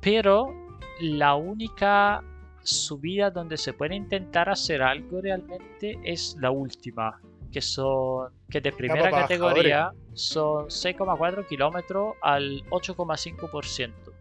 [0.00, 0.52] Pero
[1.00, 2.24] la única
[2.62, 7.20] subida donde se puede intentar hacer algo realmente es la última
[7.50, 14.11] que son que de primera categoría son 6,4 kilómetros al 8,5%.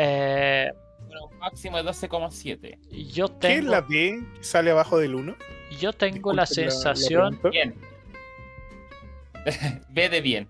[0.00, 0.70] Eh,
[1.06, 2.78] Bueno, un máximo de 12,7.
[3.12, 5.34] yo ¿Qué es tengo, la B sale abajo del 1?
[5.80, 7.74] yo tengo la sensación Bien.
[9.90, 10.48] Ve de bien.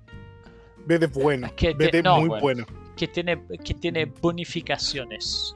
[0.86, 1.50] B de bueno.
[1.56, 2.42] Que B de- no, muy bueno.
[2.66, 2.66] bueno.
[2.96, 5.54] que tiene, que tiene bonificaciones.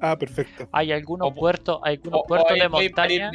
[0.00, 0.68] Ah, perfecto.
[0.72, 3.30] Hay algunos O- puertos, hay algunos O- o puertos de montaña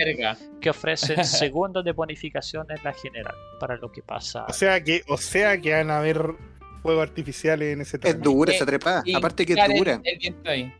[0.59, 4.45] que ofrecen segundos de bonificación en la general para lo que pasa.
[4.47, 6.33] O sea que, o sea que van a haber
[6.81, 8.19] fuegos artificiales en ese Es tramo.
[8.23, 9.01] dura Eh, esa trepada.
[9.05, 10.01] Y Aparte que es el- dura.
[10.03, 10.73] El, viento ahí.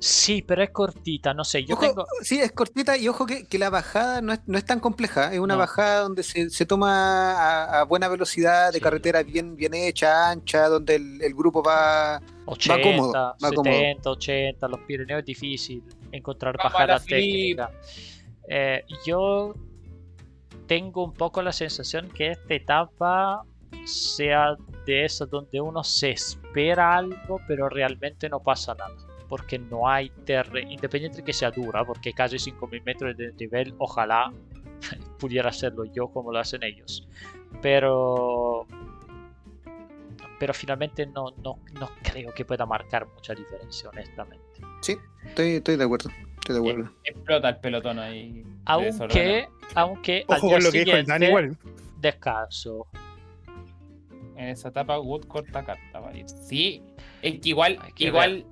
[0.00, 1.64] Sí, pero es cortita, no sé.
[1.64, 2.04] Yo Ojo, tengo.
[2.20, 5.32] Sí, es cortita y ojo que, que la bajada no es, no es tan compleja.
[5.32, 5.60] Es una No.
[5.60, 8.82] bajada donde se, se toma a, a buena velocidad, de Sí.
[8.82, 12.20] carretera bien, bien hecha, ancha, donde el, el grupo va.
[12.46, 15.82] 80, cómodo, va 70, 80, los Pirineos es difícil
[16.12, 17.70] encontrar Vamos bajadas técnicas.
[18.46, 19.54] Eh, yo
[20.66, 23.42] tengo un poco la sensación que esta etapa
[23.86, 24.54] sea
[24.86, 28.94] de esas donde uno se espera algo, pero realmente no pasa nada.
[29.28, 33.74] Porque no hay terreno, independiente de que sea dura, porque casi 5000 metros de nivel,
[33.78, 34.32] ojalá
[35.18, 37.08] pudiera hacerlo yo como lo hacen ellos.
[37.62, 38.66] Pero
[40.38, 44.60] pero finalmente no, no, no creo que pueda marcar mucha diferencia, honestamente.
[44.82, 46.10] Sí, estoy, estoy de acuerdo.
[46.34, 46.90] Estoy de acuerdo.
[47.04, 48.44] Explota el pelotón ahí.
[48.66, 51.56] Aunque, aunque al Ojo día con lo que dijo el siguiente, Dan igual.
[52.00, 52.86] descanso.
[54.36, 56.02] En esa etapa, Wood corta carta.
[56.26, 56.82] Sí,
[57.22, 58.46] es que igual, Hay que igual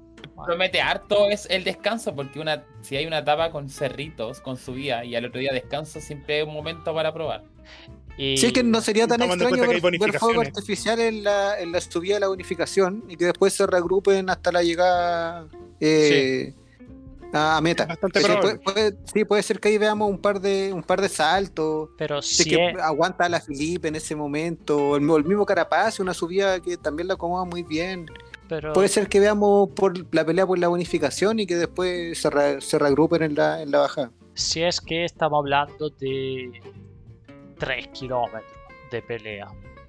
[0.45, 5.05] promete harto es el descanso, porque una, si hay una etapa con cerritos, con subida,
[5.05, 7.45] y al otro día descanso, siempre hay un momento para probar.
[8.17, 10.49] Y Sí, es que no sería tan extraño ver, ver bonificaciones.
[10.49, 14.53] artificiales en la, en la subida de la bonificación y que después se regrupen hasta
[14.53, 15.47] la llegada
[15.81, 16.62] eh, a,
[17.33, 17.87] a meta.
[17.87, 18.59] Bastante Sí, probable.
[18.59, 21.91] puede, puede- sí, puede ser que ahí veamos un par de, un par de saltos.
[21.97, 24.97] Pero Sí si que es- aguanta a la Felipe en ese momento.
[24.97, 28.07] El, mismo Carapaz, una subida que también la acomoda muy bien.
[28.49, 32.29] pero Puede ser que veamos por la pelea por la bonificación y que después se,
[32.29, 34.11] re- se regrupen en la, en la bajada.
[34.35, 36.51] si es que estamos hablando de
[37.59, 38.43] 3 kilómetros
[38.91, 39.47] de pelea,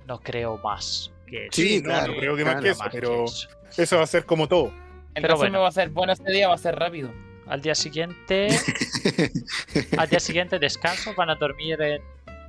[0.08, 1.50] no creo más que eso.
[1.54, 3.48] Sí, no, creo que más claro, que eso, más que pero eso.
[3.78, 4.72] eso va a ser como todo.
[5.16, 5.62] El Pero resumen bueno.
[5.64, 7.10] va a ser bueno ese día, va a ser rápido.
[7.48, 8.48] Al día siguiente,
[9.98, 12.02] al día siguiente descanso, van a dormir en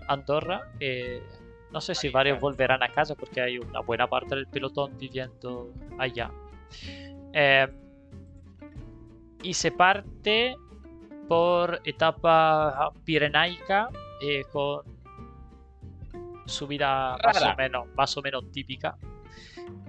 [0.09, 0.71] Andorra.
[0.81, 1.23] eh,
[1.75, 5.73] no sé si varios volverán a casa porque hay una buena parte del pelotón viviendo
[5.99, 6.31] allá.
[7.33, 7.67] Eh,
[9.43, 10.57] y se parte
[11.29, 13.89] por etapa pirenaica
[14.23, 14.83] eh, con
[16.47, 18.97] subida más o menos, más o menos típica.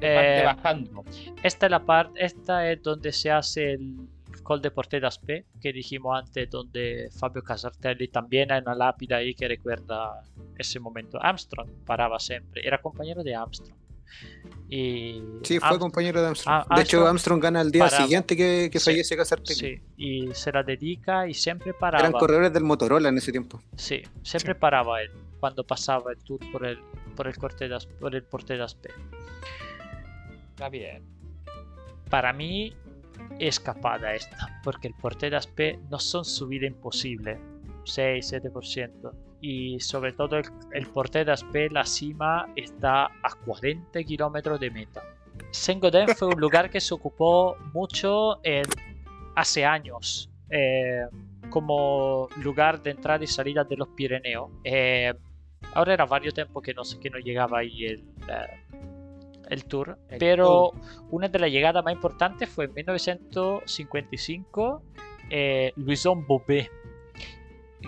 [0.01, 1.03] Eh, bajando.
[1.43, 4.09] esta es la parte, esta es donde se hace el
[4.45, 9.33] Col de Portedas P, que dijimos antes, donde Fabio Casartelli también hay una lápida ahí
[9.33, 10.21] que recuerda
[10.57, 11.17] ese momento.
[11.21, 13.77] Armstrong paraba siempre, era compañero de Armstrong.
[14.69, 16.63] Y Sí, fue Arm- compañero de Armstrong.
[16.69, 18.03] Ah, de hecho, Armstrong Armstrong gana el día paraba.
[18.03, 19.59] siguiente que, que Sí, fallece Casartelli.
[19.59, 21.99] sí, y se la dedica y siempre paraba.
[22.07, 23.61] Eran corredores del Motorola en ese tiempo.
[23.75, 26.77] Sí, siempre paraba él cuando pasaba el tour por el
[27.15, 28.89] por el Cortedas, por el Portedas P.
[30.51, 31.03] Está bien.
[32.09, 32.73] Para mí,
[33.39, 37.37] escapada esta, porque el Porteras P no son subida imposible,
[37.83, 39.11] 6-7%.
[39.41, 45.03] Y sobre todo el, el Porteras P, la cima está a 40 kilómetros de meta.
[45.51, 48.39] Sengoden fue un lugar que se ocupó mucho
[49.35, 51.05] hace años eh,
[51.49, 54.49] como lugar de entrada y salida de los Pirineos.
[54.63, 55.13] Eh,
[55.73, 57.99] ahora era varios tiempos que no, sé- que no llegaba ahí el,
[58.29, 58.63] eh,
[59.49, 60.71] el tour, El pero
[61.09, 64.81] una de las llegadas más importantes fue en 1955
[65.29, 65.73] eh,
[66.27, 66.71] Bobet.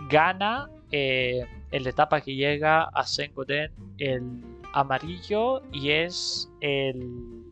[0.10, 4.42] Gana eh, en la etapa que llega a Saint-Gaudens el
[4.74, 7.44] amarillo y es el,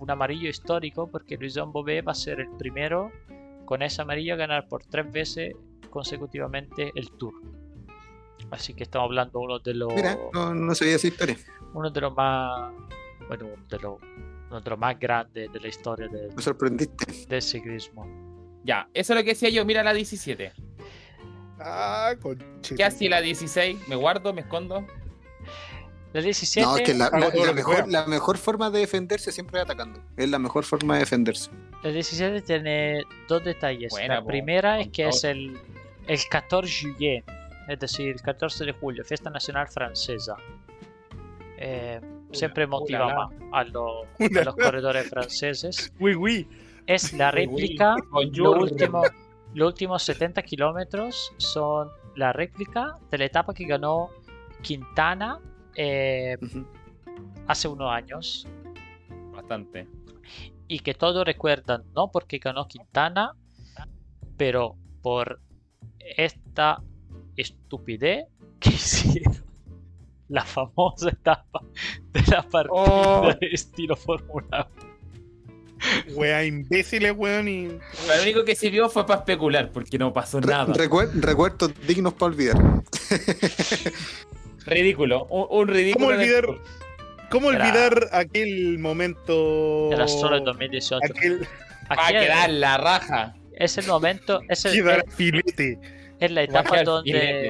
[0.00, 3.10] un amarillo histórico porque Louison Bobet va a ser el primero
[3.64, 5.54] con ese amarillo a ganar por tres veces
[5.90, 7.34] consecutivamente el tour.
[8.50, 11.36] Así que estamos hablando uno de los Mira, no, no sabía esa historia.
[11.74, 12.72] uno de los más
[13.28, 14.00] bueno uno de los,
[14.50, 17.26] uno de los más grandes de la historia de- Me sorprendiste.
[17.28, 18.06] del ciclismo
[18.64, 19.64] Ya, eso es lo que decía yo.
[19.64, 20.52] Mira la 17.
[21.58, 22.14] Ah.
[22.76, 23.88] ¿Qué hacía la 16?
[23.88, 24.32] ¿Me guardo?
[24.32, 24.84] ¿Me escondo?
[26.12, 28.80] La 17, No, es que la, la- la lo que mejor, la mejor forma de
[28.80, 30.00] defenderse siempre es atacando.
[30.16, 31.50] Es la mejor forma de defenderse.
[31.82, 33.90] la 17 tiene dos detalles.
[33.90, 35.10] Buena, la primera es que todo.
[35.10, 35.58] es el,
[36.06, 37.24] el 14 juillet,
[37.68, 40.36] es decir, el 14 de julio, fiesta nacional francesa.
[41.58, 42.00] Eh,
[42.32, 44.44] siempre motiva más a, los- a Ulala.
[44.44, 45.92] los corredores franceses.
[46.00, 46.48] Uy, uy.
[46.86, 48.58] Es la réplica, lo Bonjour.
[48.62, 49.02] último,
[49.54, 54.10] los últimos 70 kilómetros son la réplica de la etapa que ganó
[54.62, 55.40] Quintana
[55.74, 56.36] eh,
[57.48, 58.46] hace unos años
[59.34, 59.88] Bastante.
[60.68, 63.32] y que todos recuerdan no porque ganó Quintana,
[64.36, 65.40] pero por
[65.98, 66.80] esta
[67.36, 68.26] estupidez
[68.60, 69.44] que hicieron
[70.28, 71.60] la famosa etapa
[72.12, 73.32] de la partida Oh.
[73.40, 74.68] de estilo Fórmula
[76.08, 76.16] 1.
[76.16, 77.48] Wea imbéciles, weón.
[77.48, 77.66] Y...
[77.68, 80.72] Lo único que sirvió fue para especular, porque no pasó Re- nada.
[80.74, 82.56] recuer- recuerdos dignos para olvidar.
[84.66, 85.26] Ridículo.
[85.26, 86.06] Un, un ridículo.
[86.06, 86.44] ¿Cómo el olvidar?
[87.30, 89.92] ¿Cómo Era- olvidar aquel momento?
[89.92, 91.00] Era solo el 2018.
[91.14, 91.46] Aquel Va
[92.02, 93.34] a Aquí quedar la raja.
[93.52, 95.78] es el momento, es, el- filete.
[96.18, 97.48] Es la etapa donde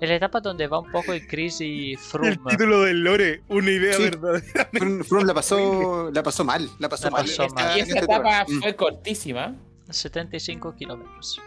[0.00, 2.36] es la etapa donde va un poco en crisis El Froome.
[2.50, 4.02] título del Lore, una idea Sí.
[4.04, 4.68] verdadera.
[5.06, 6.68] Froome la pasó, la pasó mal.
[6.78, 7.22] La pasó La mal.
[7.26, 7.76] pasó esta- mal.
[7.76, 8.56] Y en esa este etapa tour.
[8.56, 8.60] Mm.
[8.62, 9.54] fue cortísima.
[9.90, 11.40] 75 kilómetros.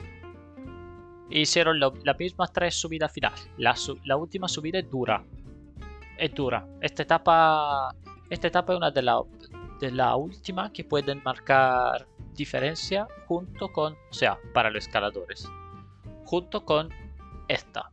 [1.29, 3.49] Hicieron lo- las mismas tres subidas finales.
[3.57, 5.23] La, su- la última subida es dura.
[6.17, 6.65] Es dura.
[6.81, 7.93] Esta etapa,
[8.29, 9.21] esta etapa es una de las
[9.79, 15.47] de la última que pueden marcar diferencia junto con, o sea, para los escaladores,
[16.27, 16.89] junto con
[17.47, 17.89] esta.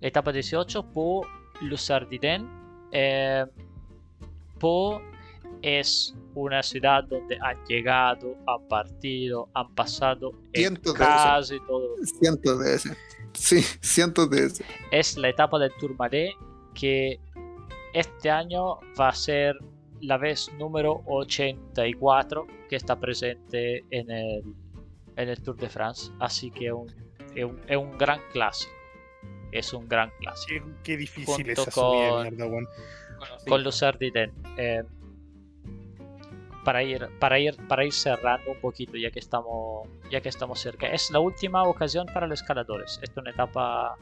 [0.00, 1.26] Etapa 18 por
[1.60, 2.48] Luzardiden.
[2.92, 3.46] Eh,
[4.58, 5.00] Po
[5.62, 11.94] es una ciudad donde han llegado, han partido, han pasado en Cientos de casi todo.
[12.20, 12.96] Cientos de ese.
[13.34, 14.64] Sí, cientos de ese.
[14.90, 16.32] Es la etapa del Tourmalet
[16.74, 17.20] que
[17.94, 19.56] este año va a ser
[20.00, 24.42] la vez número 84 que está presente en el,
[25.16, 26.12] en el Tour de France.
[26.20, 26.92] Así que un-
[27.40, 28.72] es un, es un gran clásico.
[29.52, 30.66] Es un gran clásico.
[30.66, 32.68] Qué, qué difícil Junto subida con- mierda, weón.
[33.48, 34.32] con los Ardiden.
[34.56, 34.82] eh,
[36.64, 40.60] para ir, para ir, para ir cerrando un poquito, ya que estamos, ya que estamos
[40.60, 40.86] cerca.
[40.92, 43.00] Es la última ocasión para los escaladores.
[43.02, 43.96] Esta es una etapa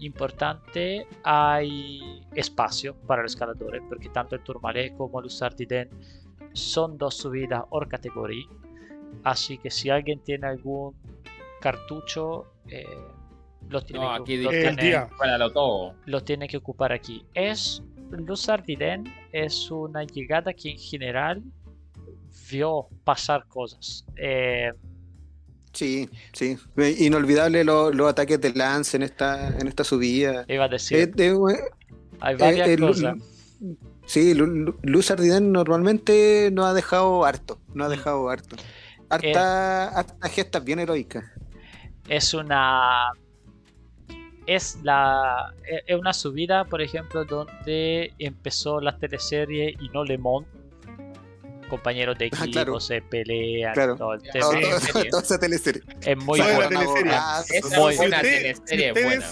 [0.00, 1.06] importante.
[1.22, 5.90] Hay espacio para los escaladores, porque tanto el Tourmalet como los Ardiden
[6.54, 8.46] son dos subidas por categoría.
[9.22, 10.96] Así que si alguien tiene algún
[11.60, 12.86] cartucho, eh,
[13.68, 15.08] lo tiene No, que aquí lo el tiene- día.
[15.18, 15.94] Para todo.
[16.06, 17.24] lo tiene que ocupar aquí.
[17.34, 21.42] Es Luz Ardiden es una llegada que en general
[22.50, 24.04] vio pasar cosas.
[24.16, 24.70] Eh,
[25.74, 26.56] Sí, sí.
[26.98, 30.44] Inolvidable lo- los ataques de Lance en esta, en esta subida.
[30.48, 31.34] iba a decir, Eh, eh,
[32.20, 33.16] hay varias eh, cosas.
[34.06, 37.60] Sí, Lu- Lu- Luz Ardiden normalmente no ha dejado harto.
[37.74, 37.90] No ha Mm.
[37.90, 38.56] dejado harto.
[38.56, 39.04] Eh.
[39.10, 41.24] Harta, hartas gestas bien heroicas.
[42.08, 43.10] Es una
[44.46, 50.16] es la e- es una subida, por ejemplo, donde empezó la teleserie y no Le
[50.18, 50.48] Monde.
[51.68, 52.80] Compañeros de Ah, equipo claro.
[52.80, 53.94] se pelean, Claro.
[53.96, 54.32] todo el tema.
[55.10, 55.82] Todo- esa teleserie.
[56.00, 57.12] Es muy teleserie.
[57.78, 59.26] Muy es una usted- teleserie si ustedes- buena.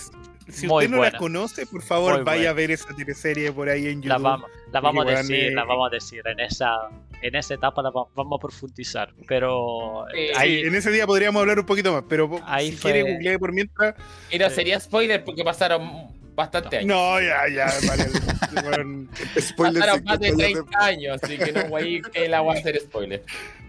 [0.48, 1.12] Si Muy usted no buena.
[1.12, 2.50] la conoce, por favor, Muy vaya buena.
[2.50, 4.08] a ver esa teleserie por ahí en YouTube.
[4.10, 6.88] La vamos, la vamos a decir, eh, la vamos a decir en esa,
[7.22, 10.04] en esa etapa la va- vamos a profundizar, pero
[10.36, 13.12] ahí Sí, en ese día podríamos hablar un poquito más, pero Ahí si fue- quiere
[13.12, 13.94] googlear por mientras.
[14.30, 14.54] Y no Sí.
[14.56, 16.88] sería spoiler porque pasaron bastante años.
[16.88, 18.04] No, ya, ya, vale.
[19.40, 22.56] Spoiler Pasaron más de secreto, ya 30 años, así que no, güey, que la voy
[22.56, 23.22] a hacer spoiler.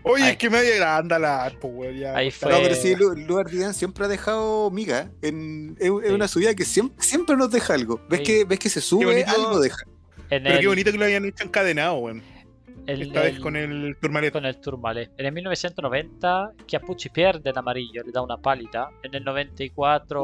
[0.04, 2.16] Oye, Ahí- es que me había anda la pues, weón, ya.
[2.16, 5.10] Ahí fue- No, pero sí, Lu- Luz Ardiden siempre ha dejado miga.
[5.22, 5.90] En, Sí.
[5.90, 8.02] una subida que siempre, siempre nos deja algo.
[8.10, 8.26] ¿Ves, Sí.
[8.26, 9.84] que, ves que se sube, algo deja.
[10.30, 12.22] en Pero el, qué bonito que lo hayan hecho encadenado, weón.
[12.88, 14.32] En Esta vez el- con el Tourmalet.
[14.34, 15.12] con el Tourmalet.
[15.18, 18.90] En el 1990 Chiappucci pierde el amarillo, le da una pálida.
[19.04, 20.24] En el 94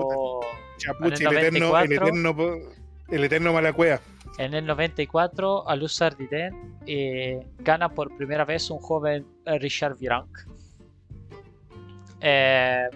[0.77, 2.07] Chapuchi, en el el eterno, el 94.
[2.07, 2.69] eterno,
[3.09, 3.99] el eterno malacuea.
[4.39, 9.97] En el 94, a Luz Ardiden eh, gana por primera vez un joven eh, Richard
[9.97, 10.41] Virenque.
[12.21, 12.87] Eh,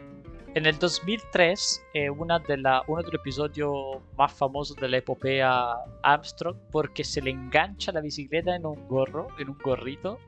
[0.56, 3.72] en el 2003, eh, una de la, uno de los episodios
[4.18, 5.74] más famosos de la epopea
[6.04, 10.20] Armstrong, porque se le engancha la bicicleta en un gorro, en un gorrito,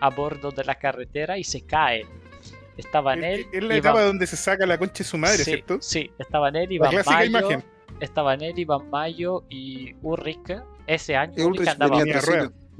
[0.00, 2.06] a bordo de la carretera y se cae.
[2.76, 3.40] Estaba en él.
[3.40, 5.78] Es, es la Iván- etapa donde se saca la concha de su madre, sí, ¿cierto?
[5.80, 7.64] Sí, estaba en él, La Iván clásica Mayo, imagen.
[8.00, 10.56] estaba en él, Iván Mayo y Ulrich.
[10.86, 12.20] Ese año Ulrich Ulrich andaba venía.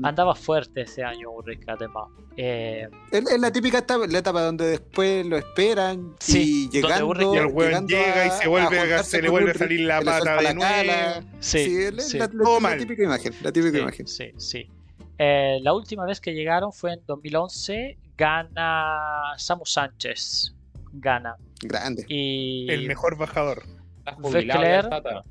[0.03, 2.09] Andaba fuerte ese año Ulrich además.
[2.37, 7.07] Eh, Es, la típica etapa, la etapa donde después lo esperan Sí, y donde llegando.
[7.09, 9.81] Ulrich- Y el weón llegando llega y se vuelve a- se le vuelve a salir
[9.81, 11.27] la pata de la nuevo.
[11.41, 12.79] sí, Sí, es la- sí, la, la- Todo la mal.
[12.79, 14.07] típica imagen, la típica sí, imagen.
[14.07, 14.71] sí, sí.
[15.19, 20.55] Eh, la última vez que llegaron fue en 2011, gana Samu Sánchez,
[20.93, 21.35] gana.
[21.61, 22.05] Grande.
[22.09, 23.65] Y El mejor bajador.
[23.99, 25.25] Está jubilado Leclerc.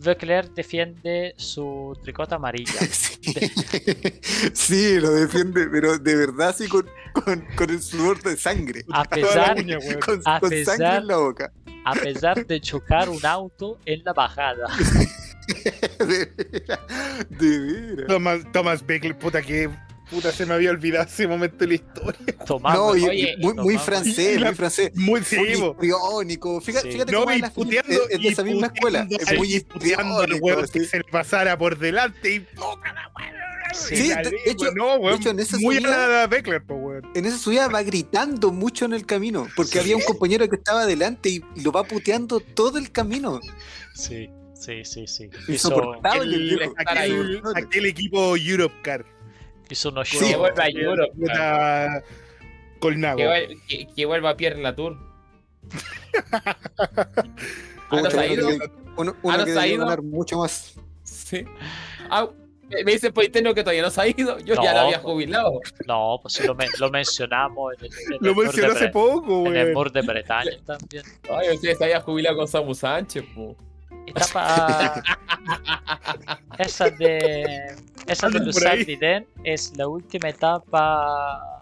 [0.00, 2.72] Leclerc defiende su tricota amarilla.
[3.20, 3.22] Sí.
[4.54, 8.84] Sí, lo defiende, pero de verdad sí con, con, con el sudor de sangre.
[8.92, 9.78] A pesar, uña.
[10.04, 11.52] Con, A con pesar- sangre en la boca.
[11.84, 14.66] a pesar de chocar un auto en la bajada.
[15.98, 16.80] De veras.
[17.30, 18.06] De veras.
[18.08, 19.68] Thomas, Thomas Beckler, puta que
[20.10, 22.20] puta se me había olvidado ese momento de la historia.
[22.46, 22.88] Tomando.
[22.88, 24.90] No, y- Oye, y muy, francés, muy francés.
[24.94, 26.60] Muy sí, Muy histriónico.
[26.60, 26.92] Fíjate, Sí.
[26.92, 27.42] fíjate No, cómo es
[28.10, 29.06] es, de esa misma escuela.
[29.10, 30.36] Es muy al histriónico.
[30.40, 30.78] weón sí.
[30.80, 33.08] que se le pasara por delante y puta la.
[33.74, 36.62] Sí, Y de- hecho- no, weón, de hecho, en esa muy subida- Beckler.
[37.14, 39.78] En esa subida va gritando mucho en el camino, porque Sí.
[39.80, 43.40] había un compañero que estaba adelante y, lo va puteando todo el camino.
[43.94, 45.24] Sí, sí, sí, sí.
[45.24, 45.34] El El-.
[45.36, 46.70] Aquel- Insoportable.
[47.56, 49.04] Aquel equipo Europe Car.
[49.74, 50.38] Hizo unos Sí, Que shows.
[50.38, 51.12] vuelva a Europe.
[51.18, 52.02] Puta
[52.80, 53.16] Colnago.
[53.18, 54.96] Que, que- que vuelva a Pierre Latour.
[57.90, 58.48] Pucha, no se ha ido.
[58.96, 59.84] Uno, uno no que ha ido.
[59.84, 60.74] ganar mucho más.
[61.04, 61.44] Sí.
[62.10, 62.28] Ah,
[62.68, 64.38] me me dice por interno que todavía no se ha ido.
[64.40, 65.12] Yo ya No, lo había pues.
[65.12, 65.60] jubilado.
[65.86, 69.46] No, pues sí lo, men- lo mencionamos en el, en el Lo mencionó hace poco,
[69.46, 69.72] En el.
[69.72, 71.04] Mur de Bretaña también.
[71.30, 73.56] Ay, usted se había jubilado con Samu Sánchez, po.
[74.10, 75.02] Etapa.
[76.58, 77.74] esa de.
[78.06, 78.84] Esa de.
[78.84, 81.60] Vidén es la última etapa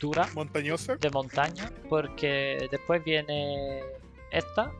[0.00, 0.96] dura Montañosa.
[0.96, 3.80] de montaña, porque después viene
[4.30, 4.70] esta,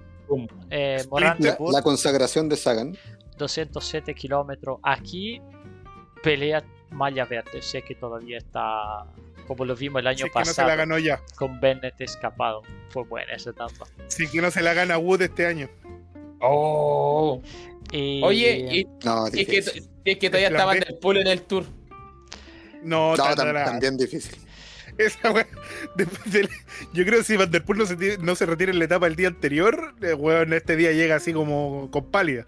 [0.71, 1.37] eh, La,
[1.73, 2.97] la consagración de Sagan.
[3.39, 4.79] 207 kilómetros.
[4.83, 5.41] Aquí
[6.23, 9.05] pelea malla verde, sé que todavía está.
[9.47, 11.21] Como lo vimos el año Sí que no se pasado la ganó ya.
[11.37, 12.63] con Bennett escapado.
[12.91, 13.87] Fue buena esa etapa.
[14.09, 15.69] Sí que no se la gana Wood este año.
[16.49, 17.43] Oh.
[17.93, 19.89] Y- Oye, y, No, y es, que, difícil.
[20.05, 21.65] y es que todavía estaba en el pool en el tour.
[22.83, 24.37] No, tam- también difícil.
[24.99, 25.47] Esa wea-
[25.97, 26.49] después del-
[26.93, 29.07] yo creo que si Van der Poel no se, no se retira en la etapa
[29.07, 32.47] el día anterior, el weón este día llega así como con pálida.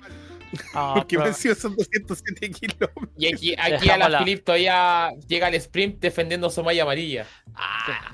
[0.74, 3.08] Ah, Porque pero- venció son 207 kilómetros.
[3.16, 4.18] Y aquí, aquí a la.
[4.20, 7.26] Philip todavía llega al sprint defendiendo su malla amarilla.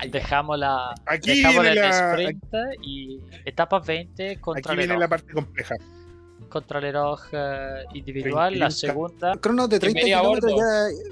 [0.03, 2.45] de- dejámosla, Aquí dejámosla viene en la- sprint
[2.83, 5.75] y etapa 20 contra Aquí viene el la parte compleja.
[6.49, 6.87] contra el
[7.95, 8.71] individual, la 30.
[8.71, 9.33] segunda.
[9.41, 10.53] Cronos de 30 Bienvenido a kilómetros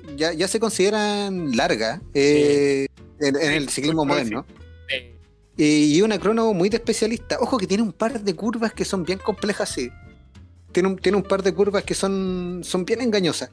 [0.09, 2.87] ya, ya, ya se consideran largas eh,
[3.21, 4.47] en, en el ciclismo moderno.
[4.89, 5.15] Eh,
[5.57, 7.37] Y una crono muy de especialista.
[7.41, 9.91] Ojo que tiene un par de curvas que son bien complejas, sí.
[10.73, 13.51] Tiene un, tiene un par de curvas que son, son bien engañosas.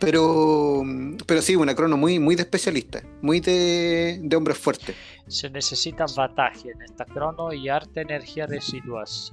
[0.00, 0.82] Pero,
[1.26, 3.02] pero sí, una crono muy, muy de especialista.
[3.22, 4.96] Muy de, de hombres fuertes.
[5.28, 9.32] Se necesita bataje en esta crono y arte energía residuas.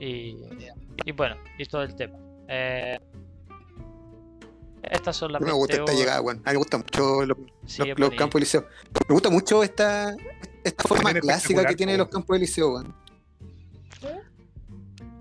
[0.00, 0.36] Y,
[1.04, 2.16] y bueno, y todo el tema.
[2.48, 2.98] Eh,
[4.82, 6.38] estas son las No me gusta esta 21 llegada, weón.
[6.44, 8.66] A mí me gustan mucho los, Sí, los- los campos de liceo.
[9.08, 10.16] Me gusta mucho esta,
[10.64, 12.94] esta forma clásica que tiene los campos de liceo, weón.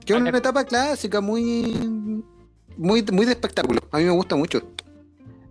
[0.05, 1.63] Que es una etapa clásica, muy,
[2.77, 3.81] muy, muy de espectáculo.
[3.91, 4.61] A mí me gusta mucho.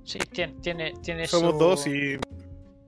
[0.04, 2.18] Sí, tiene, tiene, tiene Somos su, dos y.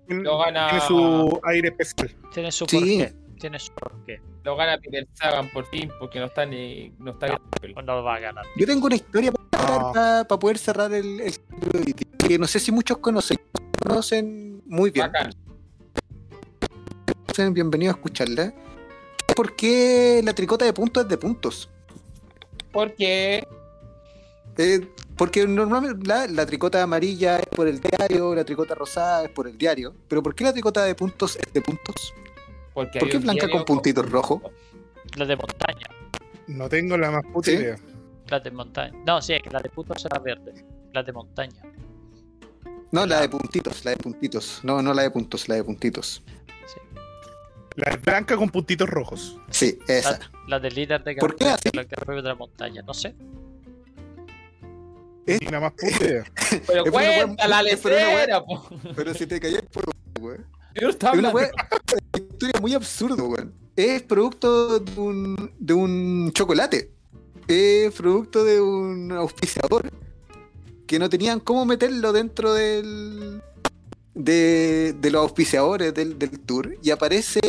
[0.07, 2.17] Lo gana, Tiene su aire especial.
[2.33, 2.77] Tiene su Sí.
[2.79, 3.15] porqué.
[3.39, 4.21] Tiene su porqué.
[4.45, 8.17] lo gana Peter Sagan por fin porque no está ni no está no lo va
[8.17, 8.45] a ganar.
[8.57, 10.25] Yo tengo una historia Ah.
[10.27, 13.39] para, poder cerrar el, el ciclo de Viti, que no sé si muchos conocen.
[13.83, 15.07] Conocen muy bien.
[15.07, 15.33] Bacán.
[17.35, 18.53] Sean bienvenidos a escucharla.
[19.37, 21.69] ¿Por qué la tricota de puntos es de puntos?
[22.73, 23.47] Porque
[24.57, 29.31] Eh, porque normalmente la, la tricota amarilla es por el diario, la tricota rosada es
[29.31, 29.95] por el diario.
[30.09, 32.15] Pero ¿por qué la tricota de puntos es de puntos?
[32.79, 34.41] Porque ¿Por qué blanca con puntitos rojos?
[35.17, 35.87] La de montaña.
[36.47, 37.57] No tengo la más puta ¿Sí?
[37.57, 37.77] idea.
[38.29, 38.97] La de montaña.
[39.05, 40.65] No, sí, es que la de puto será verde.
[40.93, 41.61] La de montaña.
[42.93, 44.61] No, la de puntitos, la de puntitos.
[44.63, 46.23] No, no la de puntos, la de puntitos.
[46.67, 46.81] Sí.
[47.75, 49.37] La blanca con puntitos rojos.
[49.51, 50.13] Sí, esa.
[50.13, 51.71] La, la del líder de ¿Por qué así?
[51.73, 52.83] la que de la montaña.
[52.83, 53.13] No sé.
[55.27, 56.25] Ni la más puta idea.
[56.67, 58.69] Pero Es una cuenta la es una wea- lecera, po.
[58.95, 59.85] Pero si te callas, pues,
[60.21, 60.47] weón.
[60.81, 61.57] Yo estaba Es una hablando.
[62.39, 63.53] Historia muy absurda, weón.
[63.75, 66.91] Es producto de un, de un chocolate.
[67.49, 69.91] Es producto de un auspiciador.
[70.87, 73.43] Que no tenían cómo meterlo dentro del.
[74.15, 77.41] de, de los auspiciadores del, del tour y aparece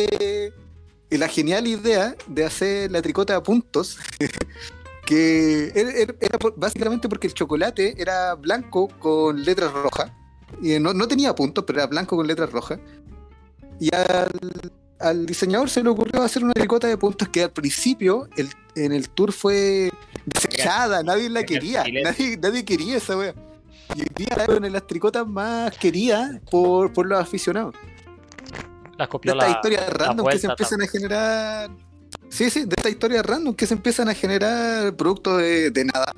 [1.10, 3.98] la genial idea de hacer la tricota a puntos.
[5.06, 10.12] que era, era- era por- básicamente porque el chocolate era blanco con letras rojas.
[10.62, 12.78] Y no, no tenía puntos, pero era blanco con letras rojas.
[13.80, 14.28] Y al,
[15.00, 18.92] al diseñador se le ocurrió hacer una tricota de puntos que al principio el- en
[18.92, 19.90] el tour fue
[20.26, 23.34] desechada, nadie la quería, nadie, nadie quería esa wea.
[23.96, 27.74] Y hoy día una de las tricotas más queridas por, por los aficionados.
[28.96, 29.54] La De copió estas la.
[29.56, 31.70] historias random que se empiezan a generar.
[32.28, 36.12] Sí, sí, de estas historias random que se empiezan a generar productos de, de nada.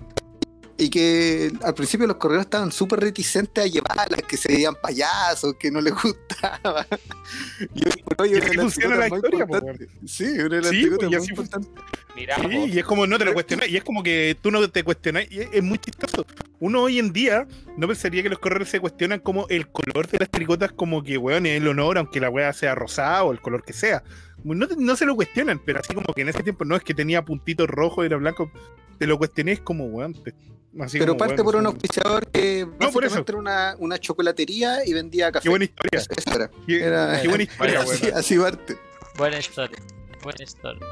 [0.85, 5.55] Y que al principio los correos estaban súper reticentes a llevarlas, que se veían payasos,
[5.55, 6.87] que no les gustaba.
[7.74, 9.47] Y hoy por hoy una funciona la historia.
[10.07, 13.24] Sí, una de las Sí, tricotas pues, y así Sí, y es como no te
[13.24, 16.26] lo cuestionas, y es como que tú no te cuestionas, y es, es muy chistoso.
[16.61, 20.18] Uno hoy en día no pensaría que los corredores se cuestionan como el color de
[20.18, 23.41] las tricotas, como que, weón, es el honor, aunque la weá sea rosada o el
[23.41, 24.03] color que sea.
[24.45, 26.83] No, te- no se lo cuestionan, pero así como que en ese tiempo no es
[26.83, 28.51] que tenía puntitos rojos y era blanco,
[28.99, 30.12] te lo cuestioné, es como, weón.
[30.22, 30.35] te-
[30.80, 32.92] así Pero como, parte por un auspiciador que por eso.
[33.00, 35.44] básicamente era una, una chocolatería y vendía café.
[35.44, 35.98] Qué buena historia.
[36.16, 36.50] Eso era.
[36.66, 38.18] Qué, Era- qué buena historia, así, weón.
[38.18, 38.76] así parte.
[39.16, 39.78] Buena historia.
[40.22, 40.86] Buena historia.